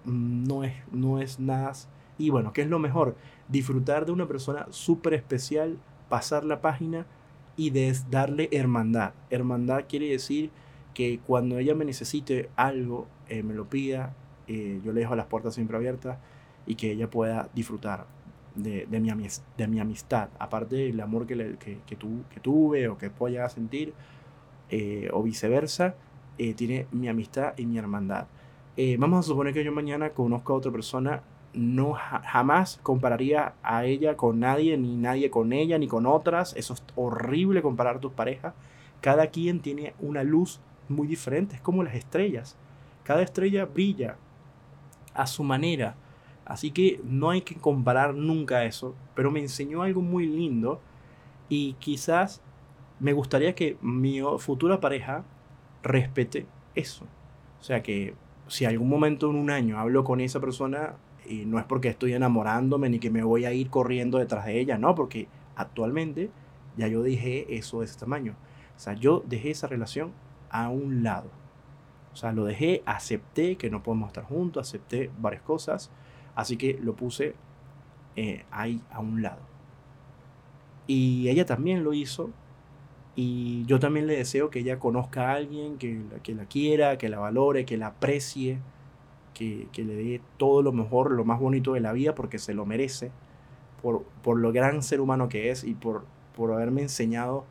[0.05, 1.73] mm, no, es, no es nada.
[2.17, 3.15] Y bueno, ¿qué es lo mejor?
[3.47, 5.77] Disfrutar de una persona súper especial,
[6.09, 7.05] pasar la página
[7.55, 7.71] y
[8.09, 9.13] darle hermandad.
[9.30, 10.49] Hermandad quiere decir
[10.93, 14.15] que cuando ella me necesite algo, me lo pida,
[14.47, 16.17] yo le dejo las puertas siempre abiertas
[16.66, 18.05] y que ella pueda disfrutar
[18.55, 19.10] de, de, mi,
[19.57, 23.32] de mi, amistad, aparte del amor que, le, que, que, que, tuve o que pueda
[23.32, 23.93] llegar a sentir,
[24.70, 25.95] eh, o viceversa,
[26.55, 28.28] tiene mi amistad y mi hermandad.
[28.97, 31.22] vamos a suponer que yo mañana conozco a otra persona
[31.53, 36.55] no jamás compararía a ella con nadie, ni nadie con ella, ni con otras.
[36.55, 38.53] Eso es horrible comparar tus parejas.
[39.01, 42.55] Cada quien tiene una luz muy diferente, es como las estrellas.
[43.03, 44.18] Cada estrella brilla
[45.14, 45.95] a su manera.
[46.50, 48.95] Así que no hay que comparar nunca eso.
[49.16, 50.82] Pero me enseñó algo muy lindo
[51.47, 52.41] y quizás
[53.00, 55.24] me gustaría que mi futura pareja
[55.84, 57.06] respete eso.
[57.62, 58.16] O sea que
[58.47, 60.95] si algún momento en un año hablo con esa persona,
[61.28, 64.60] y no es porque estoy enamorándome ni que me voy a ir corriendo detrás de
[64.60, 66.32] ella, no, porque actualmente
[66.78, 68.34] ya yo dejé eso de ese tamaño.
[68.76, 70.14] O sea, yo dejé esa relación
[70.50, 71.30] a un lado.
[72.12, 75.91] O sea, lo dejé, acepté que no podemos estar juntos, acepté varias cosas,
[76.40, 77.36] así que lo puse
[78.16, 79.42] eh, ahí a un lado.
[80.88, 82.32] Y ella también lo hizo,
[83.16, 87.10] y yo también le deseo que ella conozca a alguien que, que la quiera, que
[87.10, 88.60] la valore, que la aprecie
[89.34, 92.66] que, le dé todo lo mejor, lo más bonito de la vida, porque se lo
[92.66, 93.12] merece,
[93.82, 97.46] por, por lo gran ser humano que es y por, por haberme enseñado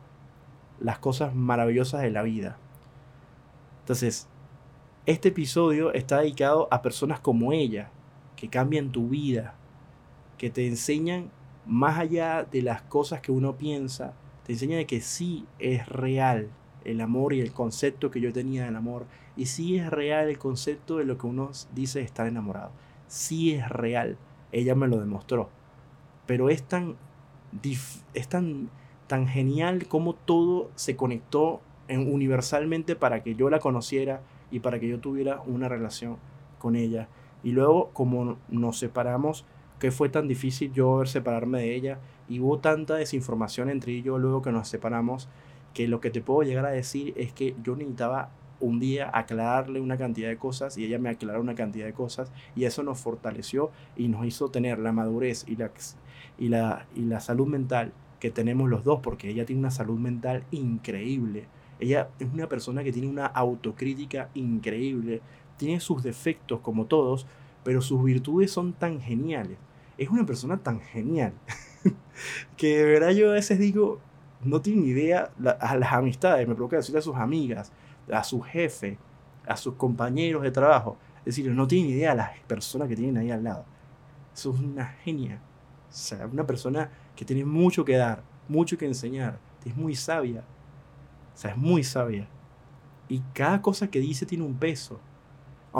[0.79, 2.57] las cosas maravillosas de la vida.
[3.81, 4.27] Entonces,
[5.05, 7.89] este episodio está dedicado a personas como ella,
[8.39, 9.53] que cambian tu vida,
[10.37, 11.29] que te enseñan
[11.65, 14.13] más allá de las cosas que uno piensa,
[14.45, 16.47] te enseñan de que sí es real
[16.85, 19.07] el amor y el concepto que yo tenía del amor.
[19.35, 22.71] Y sí es real el concepto de lo que uno dice estar enamorado.
[23.07, 24.17] Sí es real.
[24.53, 25.49] Ella me lo demostró.
[26.25, 26.95] Pero es tan,
[28.13, 28.69] es tan,
[29.07, 31.59] tan genial como todo se conectó
[31.89, 36.15] en, universalmente para que yo la conociera y para que yo tuviera una relación
[36.57, 37.09] con ella.
[37.43, 39.45] Y luego, como nos separamos,
[39.79, 44.03] que fue tan difícil yo separarme de ella y hubo tanta desinformación entre ella y
[44.03, 45.29] yo luego que nos separamos
[45.73, 49.79] que lo que te puedo llegar a decir es que yo necesitaba un día aclararle
[49.79, 52.99] una cantidad de cosas y ella me aclaró una cantidad de cosas y eso nos
[52.99, 55.71] fortaleció y nos hizo tener la madurez y la,
[56.37, 59.97] y la, y la salud mental que tenemos los dos porque ella tiene una salud
[59.97, 61.47] mental increíble.
[61.79, 65.21] Ella es una persona que tiene una autocrítica increíble,
[65.59, 67.27] tiene sus defectos como todos,
[67.63, 69.59] pero sus virtudes son tan geniales.
[69.97, 71.33] Es una persona tan genial
[72.57, 73.99] que de verdad yo a veces digo,
[74.41, 77.71] no tiene ni idea a las amistades, me provoca decirle a sus amigas,
[78.11, 78.97] a su jefe,
[79.45, 80.97] a sus compañeros de trabajo.
[81.19, 83.65] Es decir, no tiene ni idea a las personas que tienen ahí al lado.
[84.33, 85.41] Eso es una genia.
[85.89, 89.39] O sea, una persona que tiene mucho que dar, mucho que enseñar.
[89.65, 90.43] Es muy sabia.
[91.35, 92.27] O sea, es muy sabia.
[93.09, 95.01] Y cada cosa que dice tiene un peso.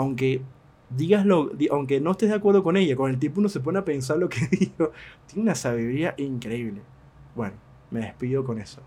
[0.00, 0.40] Aunque
[0.88, 3.84] digaslo, aunque no estés de acuerdo con ella, con el tipo uno se pone a
[3.84, 4.92] pensar lo que dijo.
[5.26, 6.80] Tiene una sabiduría increíble.
[7.34, 7.54] Bueno,
[7.90, 8.80] me despido con eso.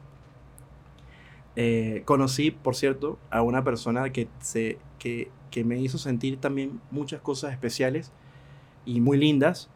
[1.56, 6.82] Eh, conocí, por cierto, a una persona que, se, que, que, me hizo sentir también
[6.90, 8.12] muchas cosas especiales
[8.86, 9.70] y muy lindas.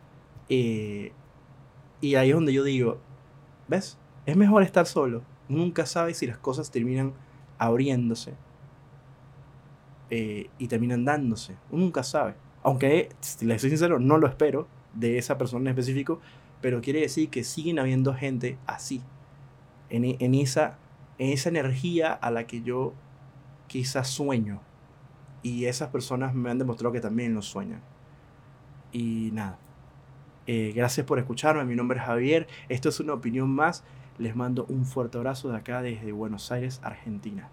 [0.49, 1.11] Eh,
[2.01, 2.97] y ahí es donde yo digo,
[3.67, 3.99] ¿ves?
[4.25, 5.21] Es mejor estar solo.
[5.49, 7.13] Nunca sabes si las cosas terminan
[7.59, 8.33] abriéndose
[10.09, 11.55] eh, y terminan dándose.
[11.69, 12.35] Uno nunca sabe.
[12.63, 16.19] Aunque, si le soy sincero, no lo espero de esa persona en específico,
[16.61, 19.01] pero quiere decir que siguen habiendo gente así,
[19.89, 20.77] en, en, esa,
[21.17, 22.93] en esa energía a la que yo
[23.67, 24.61] quizás sueño.
[25.43, 27.81] Y esas personas me han demostrado que también lo sueñan.
[28.91, 29.59] Y nada.
[30.47, 31.63] Eh, gracias por escucharme.
[31.65, 32.47] Mi nombre es Javier.
[32.69, 33.83] Esto es una opinión más.
[34.17, 37.49] Les mando un fuerte abrazo de acá desde Buenos Aires, Argentina.